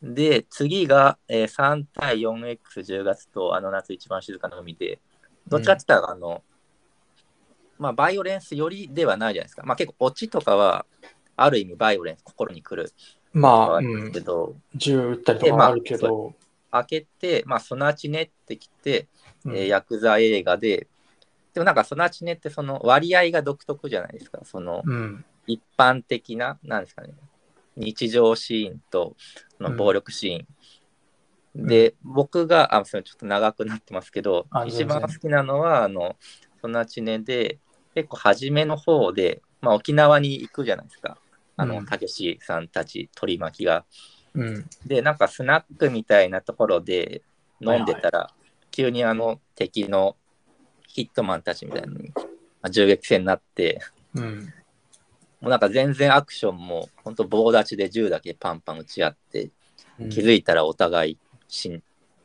[0.01, 5.01] で、次が、えー3対 4X10 月とあの夏一番静かな海で、
[5.49, 6.45] どっちかって言ったら、あの、
[7.79, 9.65] まあ、バイオレンスよりではないじゃないですか。
[9.65, 10.87] まあ、結構、オチとかは、
[11.35, 12.93] ある意味バイオレンス、心に来る
[13.33, 14.13] まあ、あるうん。
[14.75, 16.33] 銃撃ったりとかあるけど、
[16.71, 19.09] 開けて、まあ、ソナチネってきて、
[19.45, 19.57] うん。
[19.57, 20.87] えーヤクザ映画で、
[21.55, 24.41] でもなんかソナチネってその割合が独特じゃないですか。
[24.45, 27.15] そのうん一般的な、なんですかね、
[27.77, 29.17] 日常シーンと
[29.59, 31.65] その暴力シーン。
[31.65, 36.17] んで、僕が、あ、すみません、ちょっと長くなってますけどあ、一番好きなのは、あの、
[36.61, 37.59] ソナチネで、
[37.95, 41.19] 結構初めの方で、まあ、沖縄に行くじゃないですか。
[41.57, 43.85] あの、うんたけしさんたち、取り巻きが。
[44.35, 47.23] うんで、なんかスナックみたいなところで
[47.61, 48.31] 飲んでたら、
[48.71, 50.17] 急にあの敵の
[50.93, 52.13] ヒットマンたちみたいに
[52.63, 53.81] まあ銃撃戦になって、
[54.15, 54.53] うん
[55.41, 59.51] もうなんか全然アクションも本当棒立ちで銃だけパンパン撃ち合って、
[59.99, 61.19] うん気づいたらお互い
[61.49, 61.83] 死ん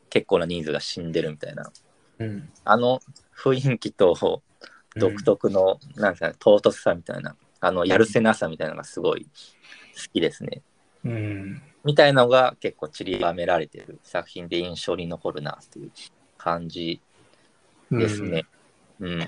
[0.09, 1.72] 結構な人数が死んでるみたいな。
[2.20, 2.99] うんあの
[3.36, 4.15] 雰囲気と
[4.95, 9.30] 独特の、なんですかね、唐突さみたいな、あのやるせなさみたいなのがすごい好
[10.13, 10.61] きですね。
[11.03, 15.91] うんみたいなのが結構散りばめられてる作品で印象に残るなっていう
[16.38, 17.01] 感じ
[17.91, 18.45] うんですね。
[18.99, 19.27] うん。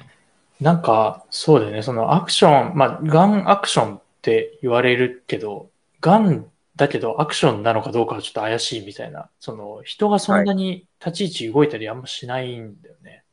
[0.59, 5.70] なんか、そうだよね、そのアクション、まあ、ガンアクションって言われるけど、
[6.01, 13.24] ガンだけどアクションなのかどうかはちょっと怪しいみたいな、その人がそんなに立ち位置動いたりあんましないんだよね。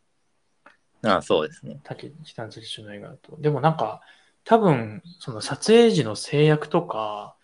[1.02, 1.78] あそうですね。
[1.84, 3.36] 竹北野武の映画だと。
[3.38, 4.00] でもなんか、
[4.44, 7.36] 多分、その撮影時の制約とか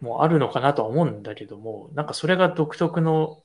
[0.00, 3.42] もあるのかなとは思うんだけども、なんかそれが独特の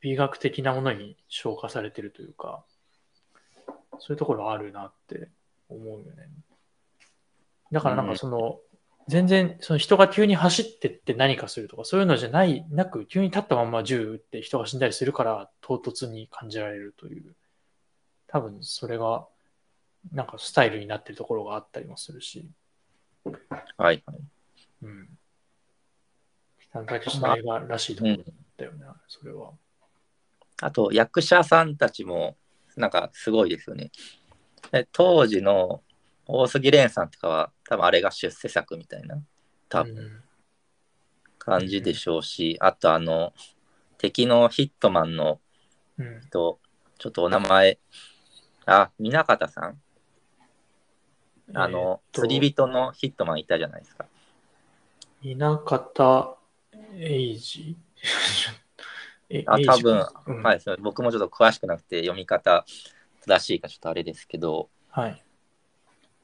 [0.00, 2.64] 美学的なものに昇華されてるというか、
[4.00, 5.28] そういうところあるなって
[5.68, 6.28] 思うよね。
[7.70, 8.60] だからなんかその、
[9.08, 17.34] 全然その人が急に走ってって何かするとか、そういうのじゃない、なく、急に立ったまま銃撃って人が死んだりするから唐突に感じられるという。
[18.26, 19.26] 多分それが
[20.12, 22.48] なんかスタイルになってるところがあったりもするし、
[23.76, 24.02] はい。
[24.82, 25.08] うん。
[26.70, 28.16] 北野武の映画らしいところ
[28.56, 29.52] だよね、それは。
[30.60, 32.36] あと、役者さんたちも、
[32.78, 33.90] なんかすごいですよね。
[34.72, 35.82] で当時の
[36.26, 39.22] 大杉蓮さんとかは、多分あれが出世作みたいな、
[39.68, 40.22] 多分うん
[41.38, 43.32] 感じでしょうし、あとあの、
[43.98, 45.40] 敵のヒットマンの
[45.98, 46.20] うん。
[46.30, 46.60] 人、
[46.98, 47.78] ちょっとお名前、
[48.66, 49.82] あ、南方さん
[51.54, 54.06] あの、えーと釣り人のヒットマンいたじゃないですか。
[55.22, 56.36] 稲方
[56.96, 58.67] エイジえ
[59.46, 62.64] あ多分うんはい、そう僕もちょっと詳しくなくて読み方
[63.26, 65.22] 正しいかちょっとあれですけど、はい。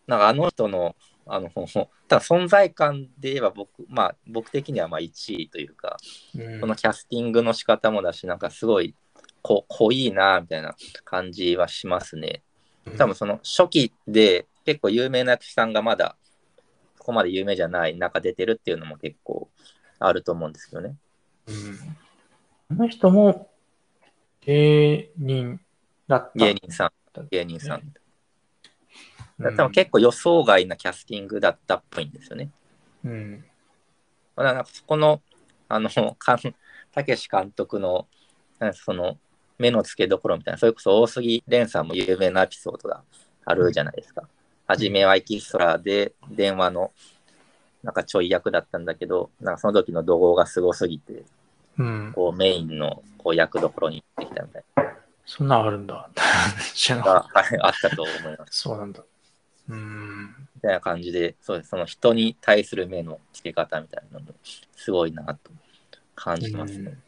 [0.07, 0.97] なんかあの人の、
[1.27, 1.51] あの、
[2.09, 5.97] ただ存在感で言えば僕、まあ僕的にはまあ1位というか、
[6.35, 8.95] うんこのキャスティングの仕方もだし、なんかすごい
[9.43, 10.75] こ濃いなみたいな
[11.05, 12.43] 感じはしますね。
[12.99, 16.17] 多分その初期で結構有名な役者さんがまだ
[16.99, 19.51] ここまで有名じゃない中出てるっていうのも結構
[19.99, 20.97] あると思うんですけどね。
[21.47, 22.04] うん
[22.71, 23.51] あの人も
[24.43, 25.61] 芸人
[26.07, 26.31] だった。
[26.35, 27.81] 芸人さん、芸人さん。
[27.81, 27.95] うん
[29.73, 32.51] 結構予想外なキャスティングだったっぽいんですよね。
[33.05, 33.45] うん。
[34.37, 35.23] まあなんかそこの、
[35.69, 36.39] あの、かん
[36.93, 38.07] たけし監督の、
[38.73, 39.19] その、
[39.59, 43.03] 目の付けどころみたいな、それこそ大杉蓮さんも有名なエピソードが
[43.45, 44.29] あるじゃないですか。
[44.67, 46.93] 初めはエキストラで電話の、
[47.83, 51.25] なんかちょい役だったんだけど、なんかその時の怒号がすごすぎて、
[51.79, 52.13] うん。
[52.15, 54.65] こうメインのこう役どころに行ってきたみたい
[55.27, 56.11] そんなんあるんだ。
[56.75, 57.27] 知らな
[57.63, 58.37] あったと思います。
[58.37, 58.47] た。
[58.51, 59.03] そうなんだ。
[59.69, 60.27] うん。
[60.57, 61.71] みたいな感じで、そうです。
[61.71, 64.35] その人に対する目の付け方みたいなのも、
[64.77, 65.51] すごいなと
[66.15, 66.99] 感じますね。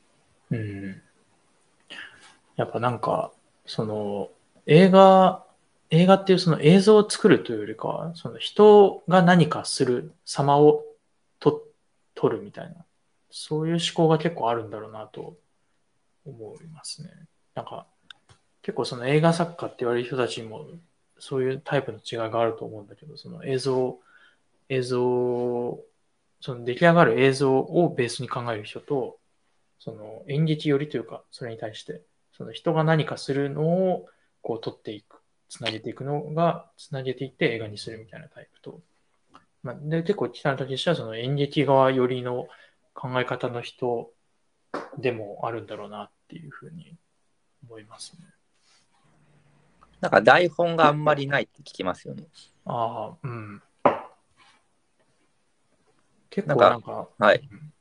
[0.50, 0.58] うん。
[0.58, 1.02] うん
[2.56, 3.32] やっぱなんか、
[3.66, 4.30] その、
[4.64, 5.44] 映画、
[5.90, 10.82] 映画っていうその映像を作るというよりかは、その人が何かする様を
[11.38, 11.62] と
[12.14, 12.85] 撮るみたいな、
[13.38, 15.36] そういう思考が結構あるんだろうなと
[16.24, 17.10] 思いますね。
[17.54, 17.86] なんか、
[18.62, 20.64] 結構その映画作家って言われる人たちにも、
[21.18, 23.98] そういうタイプの違いがあると思うんだけど、その映像、
[24.70, 25.78] 映像、
[26.40, 29.18] その出来上がる映像をベースに考える人と、
[29.80, 32.00] その演劇寄りというか、それに対して、
[32.32, 34.08] その人が何かするのを
[34.40, 35.20] こう撮っていく、
[35.50, 38.80] つなげていくのが、つなげていって映画にするみたいなタイプと、
[39.62, 42.48] まあ、で結構北野武はその演劇側寄りの
[42.96, 44.10] 考え方の人
[44.98, 46.96] でもあるんだろうなっていうふうに
[47.68, 48.26] 思いますね。
[50.00, 52.24] なんか台本があんまりないって聞きますよね。
[52.64, 53.62] ああ、うん。
[56.30, 57.48] 結なんか構なんか、はい。
[57.50, 57.72] うん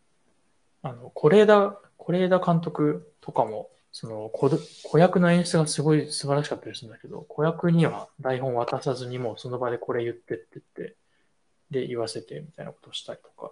[0.86, 10.96] あの、是枝、是枝監督とかも、その子ど、子役の演出がすごい素晴らしかったりするんだけど、子役には台本渡さずにもうその場でこれ言ってって言って、
[11.72, 13.52] で、言わせてみたいなことをしたりとか、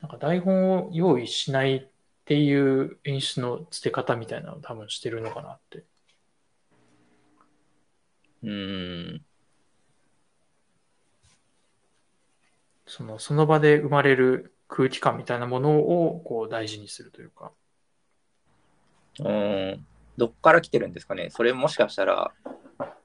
[0.00, 1.88] なんか台本を用意しないっ
[2.24, 5.84] ていう演出のつけ方みたいなのを多分してるのかなって。
[8.42, 9.24] うーん。
[12.86, 17.52] その、その場で生まれる空気感みたいなものをこう大事にするというか。
[19.20, 19.86] うーん。
[20.16, 22.32] どっから来てるんですかねそれもしかしたら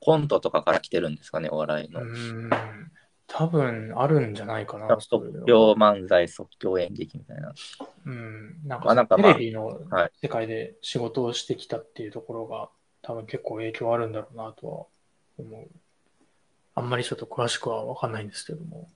[0.01, 2.01] コントとかから来てるんですかねお笑いうの。
[2.01, 2.49] ーん。
[3.35, 4.95] 多分あるんじゃないかな。
[4.99, 7.51] 即興漫才、即興演劇みたいな。
[8.05, 8.59] うん。
[8.63, 12.69] なんかまあかテレビのはい世界で仕事をしてきたっていうところが
[13.01, 14.85] 多分結構影響あるんだろうなとは
[15.39, 15.67] 思う。
[16.75, 18.87] あんまりちょっと詳しくはわかんないんですけども。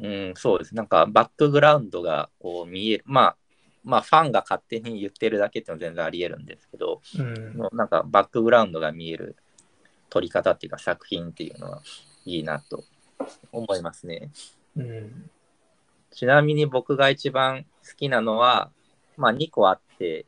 [0.00, 0.74] うん、そうです。
[0.74, 3.04] なんかバックグラウンドがこう見える。
[3.06, 3.36] まあ、
[3.84, 7.56] まあファンが勝手に言ってるだけっていうのは全然あり得るんですけど、うん。
[7.56, 9.36] のなんかバックグラウンドが見える
[10.10, 11.80] 撮り方っていうか作品っていうのは
[12.24, 12.82] いいなと
[13.52, 14.30] 思いますね。
[14.76, 15.30] うん。
[16.10, 18.70] ちなみに僕が一番好きなのは、
[19.16, 20.26] まあ2個あって、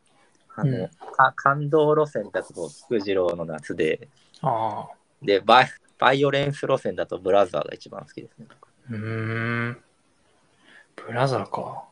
[0.55, 4.09] あの、うんか感動路線だと菊次郎の夏で、
[4.43, 4.97] ああ。
[5.23, 5.69] でバイ、
[5.99, 8.47] バイオレンス路線だとブラザーが一番好きですね。
[8.91, 9.83] うーん。
[10.95, 11.85] ブラザーか。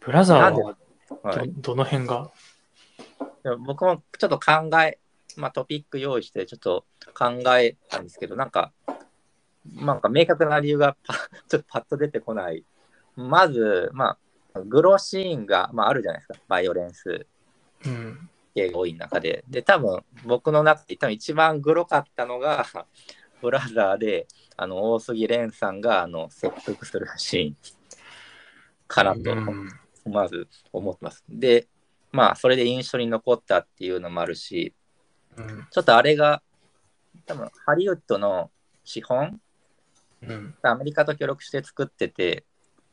[0.00, 0.76] ブラザーなんでは
[1.22, 2.30] はい、どどの辺が？
[3.66, 4.98] 僕もちょっと考え、
[5.36, 6.84] まあ、トピック用意してちょっと
[7.14, 8.72] 考えたんですけど、なんか、
[9.66, 11.14] なんか明確な理由がパ
[11.48, 12.64] ちょっとパッと出てこない。
[13.16, 14.16] まず、ま
[14.54, 17.26] あ、グロシーンが、まあ、あるじゃないですか、バイオレンス
[17.86, 18.30] うん。
[18.54, 19.44] 系が多い中で。
[19.48, 22.66] で、多分僕の中で多分一番グロかったのが、
[23.40, 27.56] ブラザーで、あの、大杉蓮さんが、あの、切腹するシーン
[28.86, 29.32] かなと。
[29.32, 29.68] うん
[30.04, 31.24] まず思ってます。
[31.28, 31.68] で、
[32.10, 34.74] まあ、それで印象に残ったっていうのもあるし、
[35.36, 35.66] うん。
[35.70, 36.42] ちょっとあれが、
[37.26, 38.50] 多分ハリウッドの
[38.84, 39.40] 資本、
[40.22, 40.54] うん。
[40.62, 42.44] アメリカと協力して作ってて、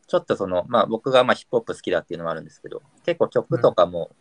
[0.08, 4.12] ちょっとその、まあ僕がまあヒップホップ好きだっていうのもあるんですけど、結構曲とかも、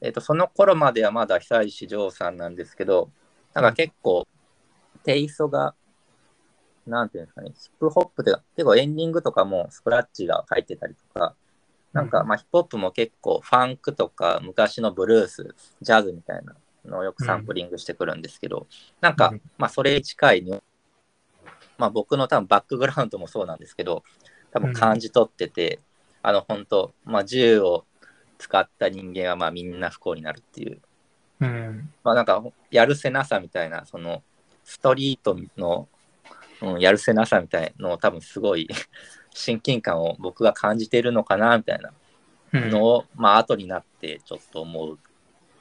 [0.00, 3.10] えっ、と、その頃まではまだ久石譲さんなんですけど、
[3.54, 4.26] なんか結構、
[5.02, 5.74] テイストが、
[6.86, 11.34] なんていうんですかね、ヒップホップで、結構エンディングとかもスクラッチが入ってたりとか、
[11.92, 18.66] なんか、まあ、ヒップホップも結構ファンクとか昔のブルース、ジャズみたいなのをよくサンプリングしてくるんですけど、
[19.00, 20.60] なんかうん、まあ、それに近いに、
[21.78, 24.04] まあ、僕の多分バックグラウンドもそうなんですけど、
[24.52, 25.80] 多分感じ取ってて、
[26.22, 27.84] あの、本当まあ、銃を
[28.38, 30.80] 使った人間はまあみんな不幸になるっていう、
[31.40, 31.92] うん。
[32.02, 34.22] まあ、なんか、やるせなさみたいな、その、
[34.64, 35.88] ストリートの、
[36.62, 38.68] うん、やるせなさみたいのを多分すごい
[39.34, 41.92] 親近感を僕が感じているのかなみたいな
[42.52, 42.70] うん。
[42.70, 44.98] のを、まあ後になってちょっと思う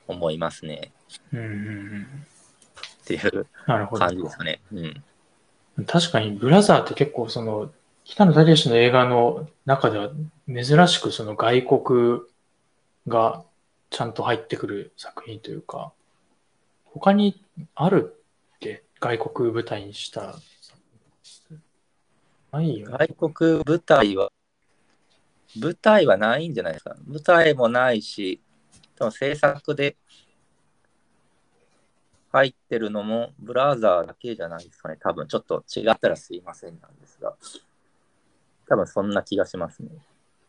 [0.08, 0.92] 思いますね
[1.32, 2.08] うんうんうん。
[3.04, 4.10] っていう感。
[4.10, 4.62] じですかね。
[4.72, 5.04] うん。
[5.88, 7.72] 確かに、ブラザーって結構その、
[8.06, 10.10] 北野武の映画の中では
[10.48, 12.20] 珍しくその外国
[13.08, 13.44] が
[13.90, 15.94] ちゃんと入ってくる作品というか、
[16.86, 17.42] 他に
[17.76, 18.14] ある
[18.56, 18.84] っけ？
[19.00, 20.36] 外国舞台にした。
[22.52, 23.08] ないよね。
[23.16, 24.32] 外国舞台は、
[25.60, 26.96] 舞台はないんじゃないですか？
[27.08, 28.42] 舞台もないし、
[28.96, 29.96] 多分制作で
[32.34, 34.98] 入ってるのもブラザーだけじゃないですかね。
[35.00, 37.36] 多分ちょっと違ったらすいませんなんですが。
[38.68, 39.90] 多分そんな気がしますね。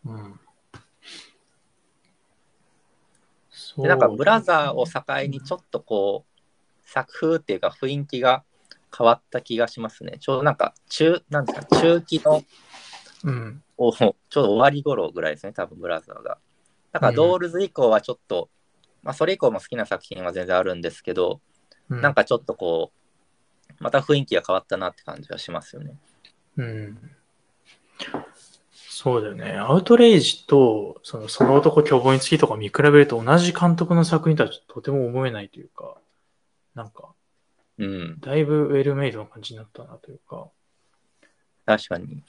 [0.06, 0.40] うん。
[3.50, 8.44] そでなんかブラザーを境にちょっとこう作風っていうか雰囲気が
[8.96, 10.16] 変わった気がしますね。
[10.20, 12.42] ちょうどなんか中、なんですか、中期の
[13.24, 13.62] うん。
[13.76, 16.38] おちょうど終わり頃ぐらいですね、多分ブラザーが。
[16.92, 18.48] だからドールズ以降はちょっと、
[19.02, 21.42] まあそれ以降も好きな作品は全然あるんですけど、
[21.90, 22.92] うん、なんかちょっとこ
[23.70, 25.96] う、また雰囲気が変わったなって感じがしますよね。
[26.56, 26.98] うん。
[28.72, 29.56] そうだよね。
[29.58, 35.96] アウトレイジと、その、その男凶暴につきとか見比べると同じ監督の作品とはとても思えないというか、
[36.74, 37.12] なんか、
[37.78, 40.48] うん、だいぶウェルメイドな感じになったなというか。
[41.66, 42.22] 確かに。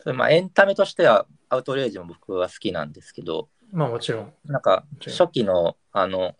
[0.00, 4.32] それまあエンタメとしてはアウトレイジも僕は好きなんですけど、まあもちろん。
[4.44, 6.36] なんか初期の、あの、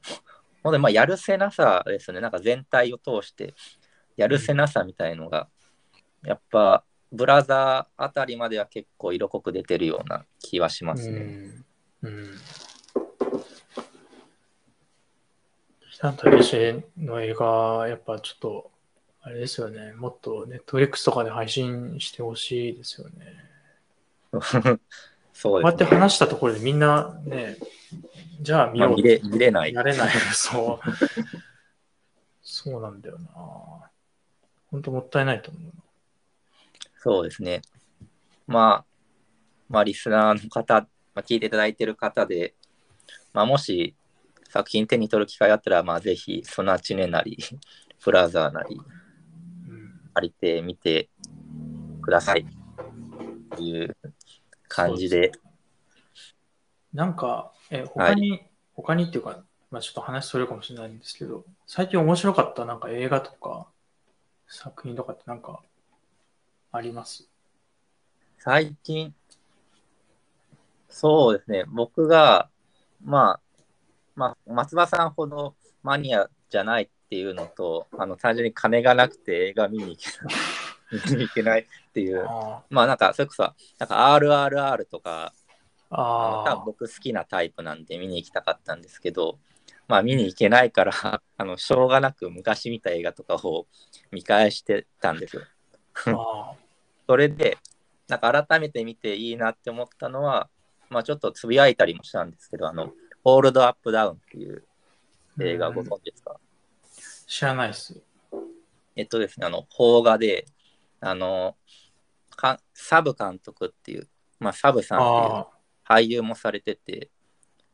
[0.67, 3.55] ほんでまあやるせなさですね、なんか全体を通して
[4.17, 5.49] やるせなさみたいのが、
[6.25, 11.21] やっぱブラザーあたりまでは結構色濃く出てるような気はしますね。
[12.03, 12.09] うん。
[12.09, 12.31] うん。
[15.93, 18.73] 北野武の映画、やっぱちょっと、
[19.23, 19.93] あれですよね。
[19.93, 23.15] もっとネットフリックスとかで配信してほしいですよね。
[25.33, 26.01] そうこうやってですね。
[26.01, 27.57] 話したところでみんなね、
[28.41, 29.73] じゃあ見ようまあ見れ見れない。
[29.73, 30.11] やれない。
[30.33, 30.91] そう。
[32.43, 33.91] そうなんだよな。
[34.69, 35.73] 本当もったいないと思う。
[36.99, 37.63] そうですね。
[38.47, 38.85] まあ、
[39.69, 42.55] まあ、リスナーの方、まあ、聞いていただいている方で、
[43.33, 43.95] まあ、もし
[44.49, 47.39] 作品手に取る機会あったら、まあ、ぜひ、ソナチネなり、
[48.05, 48.81] ブラザーなり、
[49.69, 51.11] うん、借りてみて
[52.03, 52.41] ください。
[52.41, 53.97] っていう
[54.69, 55.33] 感じで、
[56.93, 58.43] なんか、え他に、
[58.75, 63.67] 他にっていうか、まあ、ちょっと話それるかもしれないんですけど、最近面白かったなんか映画とか
[64.49, 65.61] 作品とかってなんか
[66.73, 67.29] あります？
[68.39, 69.13] 最近、
[70.89, 72.49] そうですね、僕が、
[73.05, 73.41] まあ、
[74.15, 80.35] まあ、松葉さんほどマニアじゃないっていうのと、あの単純に金がなくて映画見に行けない
[81.11, 83.43] 見に行けないっていう、あまあなんか、それこそ、
[83.79, 85.33] なんか RRR とか、
[85.91, 89.39] あ多分僕好きなタイプなんで見に行きたかったんですけど、
[89.89, 90.93] まあ見に行けないから、
[91.37, 93.67] あの、しょうがなく昔見た映画とかを
[94.11, 95.43] 見返してたんですよ。
[96.07, 96.57] ああ
[97.07, 97.59] それで、
[98.09, 100.49] なんか改めて見ていいなって思ったのは、
[100.89, 102.93] まあちょっとつぶやいたりもしたんですけど、あの、
[103.23, 104.65] ホールドアップダウンっていう
[105.41, 106.41] 映画ご存知ですか、
[107.27, 108.01] 知らないっす。
[108.97, 110.47] えっとですね、あの、邦画で、
[111.01, 111.57] あの、
[112.31, 114.09] かサブ監督っていう、
[114.41, 115.49] まあサブさんっていうあ
[115.89, 117.11] 俳優もされてて、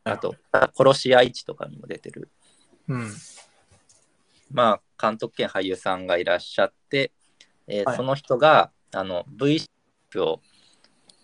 [0.03, 0.11] あ。
[0.11, 2.29] あと、殺し屋市とかにも出てる、
[2.87, 3.11] うん。
[4.51, 7.11] まあ監督兼俳優さんがいらっしゃって、
[7.67, 7.97] えーはい。
[7.97, 10.41] その人が、あの、V6 を、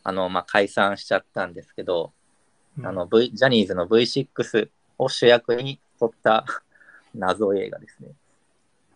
[0.03, 2.13] あの、まあ解散しちゃったんですけど、
[2.81, 6.45] あの、v、ジャニーズの V6 を主役に撮った
[7.13, 8.11] 謎映画ですね。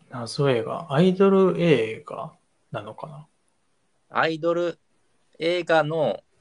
[0.09, 2.33] 謎映画、アイドル映画
[2.71, 3.27] なのかな？
[4.09, 4.79] アイドル
[5.39, 6.32] 映画の、うん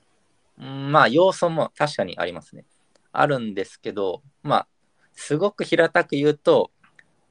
[0.56, 2.64] まあ、要素も確かにありますね。
[3.12, 4.68] あるんですけど、まあ、
[5.14, 6.70] すごく平たく言うと、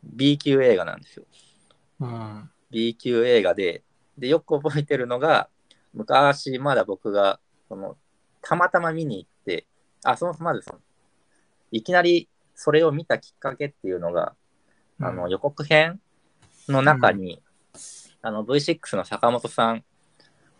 [0.03, 1.25] B 級映画なんですよ。
[1.99, 2.49] うん。
[2.71, 3.83] B 級映画で、
[4.17, 5.49] で、よく覚えてるのが、
[5.93, 7.97] 昔まだ僕が、その、
[8.41, 9.67] たまたま見に行って、
[10.03, 10.79] あ、その、まずその、
[11.71, 14.35] いきなりそれを見たきっかけっていうのが、
[14.99, 15.99] あの、予告編
[16.67, 17.41] の中に、
[18.21, 19.83] あの、V6 の坂本さん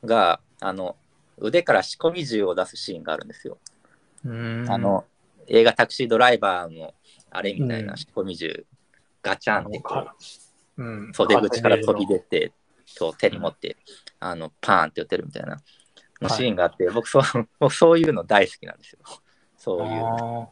[0.03, 0.95] が、あの、
[1.41, 3.57] 腕から仕込み銃を出すシーンがあるんですよ。
[4.23, 5.05] うんあ、の、
[5.47, 6.93] 映画タクシードライバーの
[7.29, 8.65] あれみたいうんな仕込み銃、
[9.21, 10.15] ガチャンってこか
[10.77, 12.53] うんう、袖口から飛び出て、
[12.99, 13.77] こう手に持って、
[14.19, 15.61] あの、パーンって撃てるみたいな
[16.21, 17.23] のシーンがあって、僕そう、
[17.59, 18.99] 僕そういうの大好きなんですよ。
[19.57, 20.15] そういう。
[20.15, 20.49] あ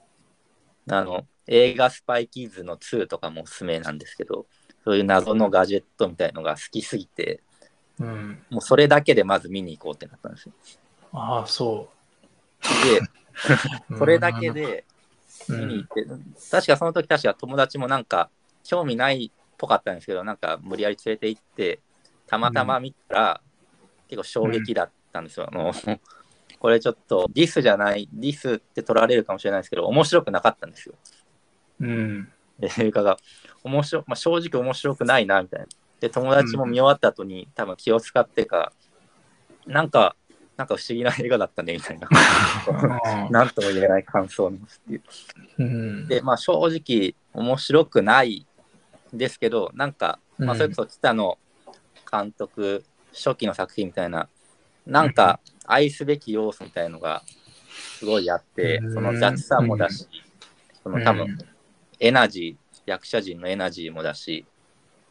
[0.90, 4.48] あの、映画スパイキーズの2とかもおすすめなんですけど、
[4.84, 7.48] そういう謎のガジェットみたいのが好きすぎて、ー
[7.99, 8.45] うん。
[8.49, 10.53] もうそれだけでまず見に行こうってなったんですよ。
[11.13, 11.89] ああ、そ
[12.84, 13.09] で、う。
[13.97, 14.85] それだけで
[15.47, 16.05] うん、見に行って、
[16.51, 18.30] 確かその時確か友達もなんか
[18.63, 21.80] 興味ないっぽかったんですけど、なんか無理やり連れて行って、
[22.27, 23.41] たまたま見たら、
[24.07, 25.47] 結構衝撃だったんですよ。
[25.51, 25.73] あの
[26.59, 30.95] これちょっとディスじゃない、ディスって取られるかもしれないですけど、面白くなかったんですよ。
[31.80, 32.31] うん。
[32.61, 33.17] 映画が
[33.63, 35.65] 面白、まあ、正直面白くないなみたいな。
[35.99, 38.71] で、友達も見終わった後に、多分気を使ってか、
[39.65, 40.15] なんか、
[40.57, 42.09] なんか不思議な映画だったねみたいな、
[43.31, 45.03] なんとも言えない感想を持つっていう。
[45.59, 46.07] うん。
[46.07, 48.45] で、まあ正直面白くない
[49.13, 51.38] ですけど、なんか、まあ、それこそ北野
[52.11, 54.27] 監督初期の作品みたいな、
[54.85, 57.23] なんか愛すべき要素みたいのが
[57.97, 58.93] すごいあって、うん。
[58.93, 60.07] その雑さもだし、
[60.84, 61.38] その多分
[61.99, 64.45] エナジー、役者陣のエナジーもだし、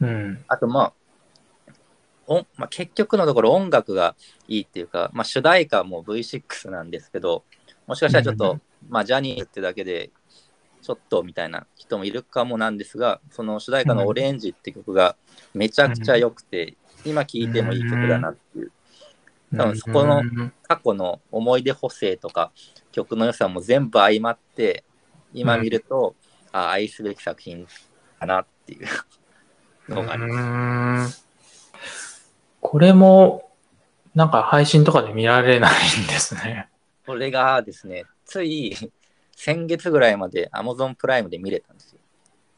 [0.01, 0.45] うん。
[0.49, 0.93] あとまあ、
[2.27, 4.15] おまあ、結局のところ音楽が
[4.49, 7.45] いいっていうか、まあ、主題歌も V6 なんですけど、
[7.87, 10.11] もしかしたらちょっと、うんまあ、ジャニーズってだけで、
[10.83, 15.16] ちょっとみたいな人もいるかもなんですが、その主題歌のオレンジって曲が
[15.55, 18.73] めちゃくちゃ良くて、今聴いてもいい曲だなっていう、
[19.57, 22.53] 多分そこのうん過去の思い出補正とか
[22.93, 24.85] 曲の良さも全部相まって、
[25.33, 26.15] 今見ると、
[26.53, 27.66] あ愛すべき作品
[28.19, 28.87] かなっていう
[29.89, 31.24] のがあります。
[31.24, 31.28] うーん
[32.60, 33.51] これも、
[34.15, 36.69] なんか配信とかで見られないんですね。
[37.06, 38.77] これがですね、つい
[39.36, 42.01] 先月ぐらいまで Amazon プライムで見れたんですよ。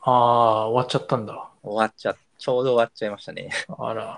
[0.01, 1.51] ああ、終わっちゃったんだ。
[1.62, 3.51] 終わっちゃ、ちょうど終わっちゃいましたね。
[3.78, 4.16] あら。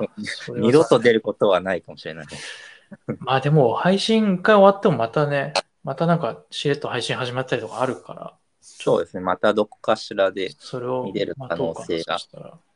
[0.48, 2.26] 二度と出ることはないかもしれない。
[3.18, 5.52] まあでも、配信一回終わってもまたね、
[5.82, 8.34] またなんかしれっと配信始まったりとかあるから、
[8.84, 12.18] そうですね、またどこかしらで、それを見れる可能性が。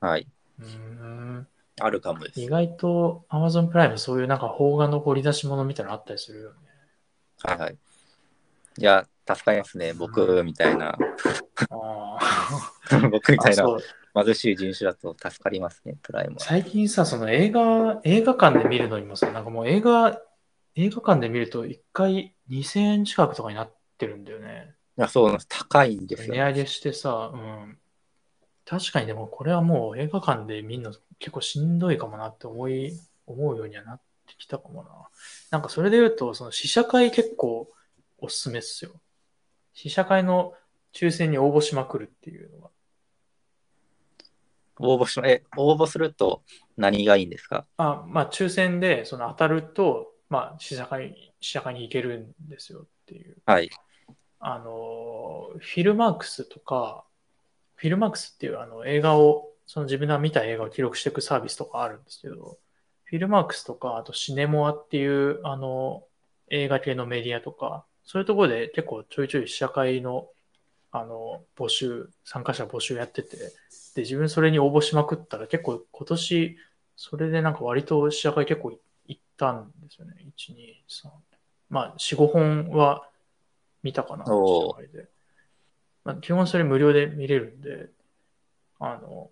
[0.00, 0.26] はい、
[0.60, 1.48] うーん。
[1.78, 2.40] あるかもです。
[2.40, 6.56] 意外と Amazon プライムそういうなんか邦画の掘り出し物みたいなのあったりするよね。
[7.42, 7.76] はいはい。
[8.78, 10.96] いや、助かりますね、僕みたいな、
[11.70, 12.18] あ
[13.10, 13.64] 僕みたいな
[14.14, 16.40] 貧しい人種だと助かりますね、プライムは。
[16.40, 20.22] 最近さ、その映画、映画館で見るのにもさ、なんかもう映画、
[20.76, 24.75] 映画館で見ると1回2000円近くとかになってるんだよね。
[24.98, 25.46] いや、そうなんです。
[25.48, 26.34] 高いんですよ。
[26.34, 27.78] 値上げしてさ、うん。
[28.64, 34.90] 確かにでもこれはもう映画館で見るの結構しんどいかもなって思い、思うようにはなってきたかもな。
[35.50, 37.68] なんかそれで言うと、その試写会結構
[38.18, 38.92] おすすめっすよ。
[39.74, 40.54] 試写会の
[40.92, 42.70] 抽選に応募しまくるっていうのが。
[44.78, 46.42] 応募しえ、応募すると
[46.76, 47.66] 何がいいんですか？
[47.76, 53.36] あ、まあ抽選でその当たると、まあ試写会、試写会に行けるんですよっていう。
[53.46, 53.70] はい。
[54.38, 57.04] あの、フィルマークスとか、
[57.76, 62.58] フィルマークスっていうあの映画を、その自分が見た映画を記録していくサービスとかあるんですけど、
[63.04, 66.02] フィルマークスとか、あとシネモアっていうあの
[66.50, 70.28] 映画系のメディアとか、そういうところで結構ちょいちょい試写会の
[70.92, 73.36] あの募集、参加者募集やってて、
[73.94, 76.56] で、自分それに応募しまくったら結構今年、
[76.96, 78.72] それでなんか割と試写会結構
[79.06, 80.14] 行ったんですよね。
[80.36, 80.56] 1、2、
[80.88, 81.10] 3。
[81.68, 83.08] まあ、4、5本は
[83.86, 85.08] 見たかな、で。
[86.04, 87.88] まあ、基本それ無料で見れるんで、
[88.80, 89.30] あの、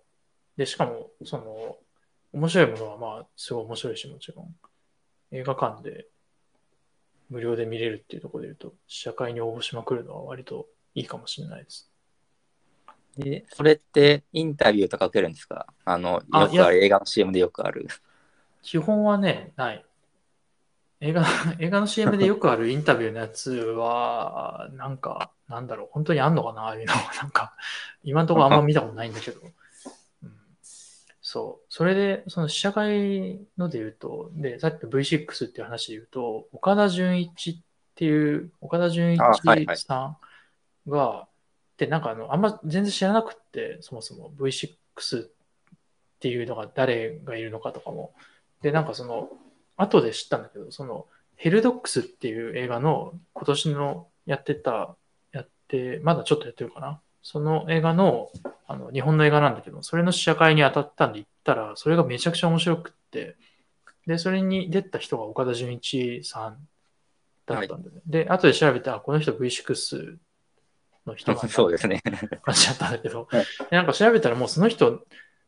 [0.55, 1.77] で、しかも、その、
[2.31, 4.55] 面白いものはまあ、すごい面白いし、もちろん。
[5.31, 6.07] 映画館で
[7.29, 11.91] 無料で見れるっていうところで言うと、試写会に応募しまくるのは割といいかもしれないです。
[13.17, 15.67] で、それってインタビューとか受けるんですか？
[15.83, 17.87] あの、あよくある映画の CM でよくある。
[18.61, 19.85] 基本はね、ない。
[21.01, 21.23] 映画、
[21.59, 26.93] 映画の CM でよくあるインタビューのやつは、なんか、なんだろう、本当にあんのかなああいうの。
[27.21, 27.55] なんか、
[28.03, 29.41] 今のところあんま見たことないんだけど。
[29.41, 30.31] うん、
[31.21, 31.65] そう。
[31.69, 37.57] それで、その試写会ので言うと、で、さっきの V6 っていう話で言うと、岡田准一っ
[37.95, 40.17] ていう、岡田准一あはいはいさ
[40.87, 41.27] んが、
[41.77, 45.29] で、なんかあの、あんま全然知らなくって、そもそも V6 っ
[46.19, 48.13] ていうのが誰がいるのかとかも。
[48.61, 49.29] で、なんかその、
[49.77, 54.95] 後で知ったんだけど、その、ヘルドックスっていう映画の今年のやってた、
[55.31, 57.01] やって、まだちょっとやってるかな？
[57.21, 58.29] その映画の、
[58.67, 63.35] あの、日本の映画なんだけど、それの試写会に当たったんで行ったら、それがめちゃくちゃ面白くって、
[64.07, 66.67] で、それに出た人が岡田准一さん
[67.47, 68.01] だったんだよね。
[68.05, 70.17] で、後で調べて、あ、この人 V6
[71.07, 72.01] の人なんだ そうですね。
[72.43, 75.03] 感じだったんだけど、 はいでなんか調べたらもうその人、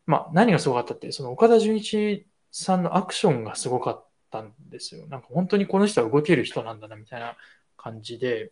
[0.06, 5.08] まあ何がすごかったって、その岡田准一さんのアクションがすごかったんですよ。
[5.08, 7.36] なんか本当にこの人は動ける人なんだなみたいな
[7.76, 8.52] 感じで、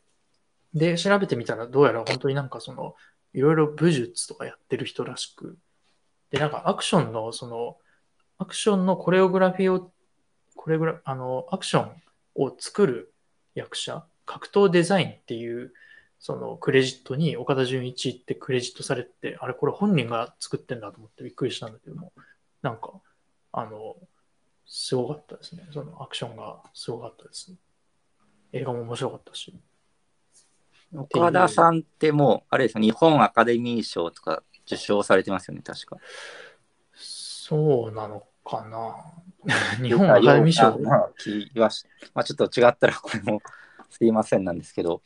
[0.73, 2.95] で、調べてみたらどうやら本当になんかその、
[3.33, 5.57] いろいろ武術とかやってる人らしく、
[6.31, 7.77] で、なんかアクションのその、
[8.37, 9.91] アクションのコレオグラフィーを、
[10.55, 11.91] これぐらい、あの、アクション
[12.35, 13.13] を作る
[13.53, 15.73] 役者、格闘デザインっていう、
[16.19, 22.13] そのクレジットに岡田准一ってクレジットされて、あれこれ本人が作ってんだと思ってびっくりしたんだけども、
[22.61, 22.93] なんか、
[23.51, 23.95] あの、
[24.65, 25.67] すごかったですね。
[25.71, 27.55] そのアクションがすごかったです。
[28.51, 29.53] 映画も面白かったし。
[30.93, 35.97] 岡田さんってもう、あれですよ、日本アカデミー賞とか受賞されてますよね、確か。
[36.93, 38.95] そうなのかな。
[39.83, 40.79] 日本アカデミー賞？
[40.79, 43.41] まあ、気はし、まあ、ちょっと違ったらこれも
[43.89, 45.01] すいませんなんですけど、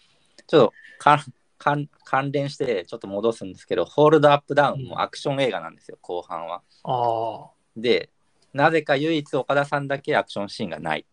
[0.48, 1.26] ちょっとか
[1.58, 6.62] 関関連してちょっと戻すんですけど、ホールドアップダウンもアクション映画なんですよ、後半は。
[6.84, 8.12] ああ、で、
[8.54, 11.06] なぜか唯一岡田さんだけアクションシーンがない。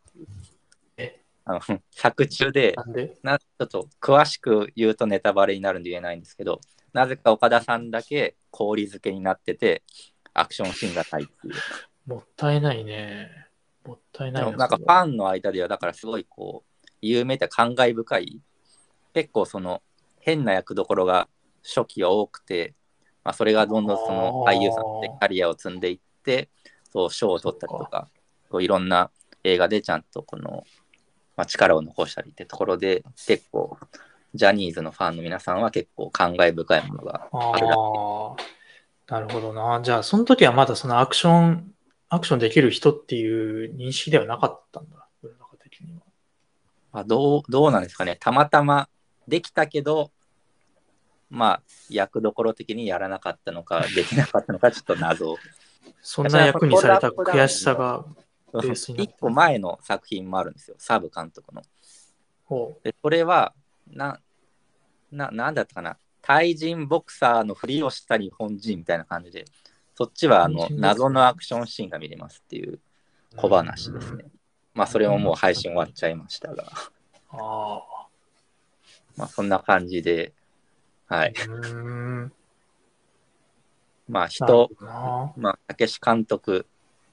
[0.96, 1.20] え？
[1.44, 1.60] あの
[1.90, 3.16] 作中でなんで？
[3.22, 6.60] なちょっと詳しく言うとネタバレになるんで言えないんですけど、
[6.92, 9.82] なぜか岡田さんだけ氷漬けになってて、
[10.32, 11.54] アクションシーンがないっていう。
[12.06, 13.30] もったいないね。
[13.84, 18.40] もったいないなんかファンの間では、だからすごいこう、有名で感慨深い、
[19.14, 19.82] 結構その
[20.20, 21.28] 変な役どころが
[21.62, 22.74] 初期は多くて、
[23.22, 26.48] まあ、それがどんどんその俳優さんでキャリアを積んでいって、
[26.96, 28.08] そう賞を取ったりとか、
[28.48, 29.10] こういろんな
[29.44, 30.64] 映画でちゃんとこの、
[31.36, 33.76] まあ、力を残したりってところで、結構、
[34.34, 37.66] ジャニーズのファンの皆さんは結構感慨深いものがあある
[39.08, 39.80] なるほどな。
[39.82, 41.72] じゃあ、その時はまだそのアクション、
[42.08, 45.06] アクションできる人っていう認識ではなかったんだ。
[45.22, 46.00] 世の中的には。
[46.92, 48.88] まあ、どうどうなんですかね、たまたま
[49.28, 50.10] できたけど、
[51.28, 55.36] まあ、役どころ的にやらなかったのか、できなかったのか、ちょっと謎。
[56.02, 58.04] そんな役にされた悔しさが、
[58.52, 61.62] ベースになって 一個前の作品もあるんですよ、サブ監督の。
[62.44, 63.54] ほでそれは
[63.88, 64.20] な、
[65.10, 69.44] な、なんだったかな、タイ人ボクサーのふりをした日本人みたいな感じで、
[69.94, 72.80] そっちはあの謎のアクションシーンが見れますっていうう
[73.36, 74.26] 小話ですね。
[74.74, 76.70] まあ、それももう配信終わっちゃいましたが、
[77.30, 77.82] あ
[79.16, 80.32] まあ、そんな感じで、
[81.06, 81.26] はあ。
[81.26, 81.32] い。
[81.32, 82.32] うーん。
[84.08, 84.70] まあ、人
[85.36, 86.66] まあ、たけし監督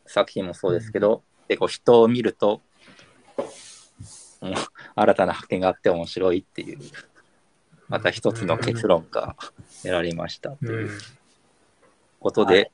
[0.05, 2.61] 作品もそうですけど、結構人を見ると、
[4.41, 4.53] もう
[4.95, 6.79] 新たな発見があって面白いっていう、
[7.87, 9.35] また一つの結論が
[9.81, 10.67] 得られましたとうん。
[10.69, 10.99] いううん
[12.19, 12.71] ことで、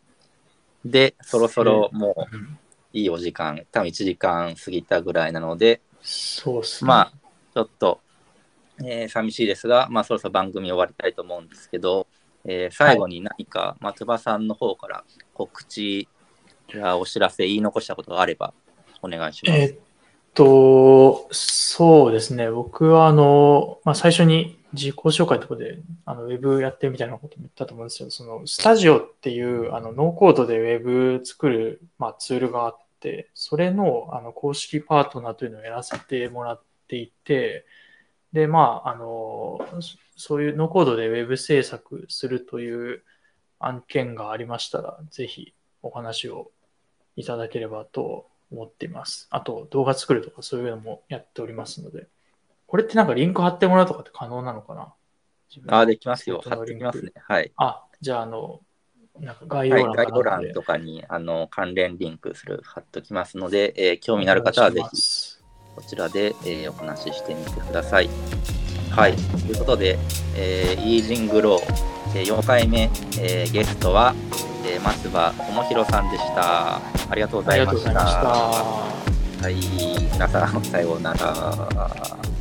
[0.86, 2.60] で、そろそろもううん
[2.94, 6.88] いいお時間、多分1時間過ぎたぐらいなので、そうっすね。
[6.88, 7.14] まあ、
[7.54, 8.00] ちょっと、
[8.84, 12.08] えー寂しいですが、まあ、そろそろ番組終わりたいと思うんですけど、
[12.46, 15.04] えー最後に何か松葉さんの方から
[15.34, 16.08] 告知
[16.78, 18.54] やお知らせ、言い残したことがあれば
[19.02, 19.60] お願いします。
[19.60, 19.80] えーっ
[20.34, 22.50] と、そうですね。
[22.50, 28.10] 僕は、あの、まあ、最初に自己紹介のところで、あの、ウェブやってみたいなことも言ったと思うんですよ。
[28.10, 37.66] その、スタジオっていう、あの、ノーコードでウェブ作る、まあ、ツールがあって、それの、あの、公式パートナーというのをやらせてもらっていて、
[38.34, 43.04] で、まあ、あの、そそういうノーコードでウェブ制作するという
[43.60, 46.52] 案件がありましたら、ぜひお話を
[47.16, 49.28] いただければと思っています。
[49.32, 52.08] あと、動画作るとかそういうのもやっておりますので、
[52.68, 54.94] これってなんかリンク貼ってもらうとかって可能なのかな？
[55.70, 56.42] ああ、できますよ。
[56.46, 57.12] 貼ってきますね。
[57.16, 57.52] はい。
[57.58, 58.62] あ、じゃあ、あの、
[59.20, 64.98] なんか概はい、要欄概要かなんかで欄とかにあの関連リンクする貼っておきますので、えー興味のある方はぜひ
[65.76, 68.10] こちらで、えーお話ししてみてください。
[68.92, 69.16] はい。
[69.16, 69.98] ということで、
[70.36, 72.90] えー、イージングロー、えー4回目、
[73.20, 74.14] えーゲストは、
[74.66, 76.76] えー松葉智弘さんでした。
[76.78, 76.82] あ
[77.16, 77.94] りがとうございました。
[77.94, 78.14] がとうございまし
[79.40, 79.44] た。
[79.44, 79.56] はい。
[80.14, 82.39] 皆さん、さようなら。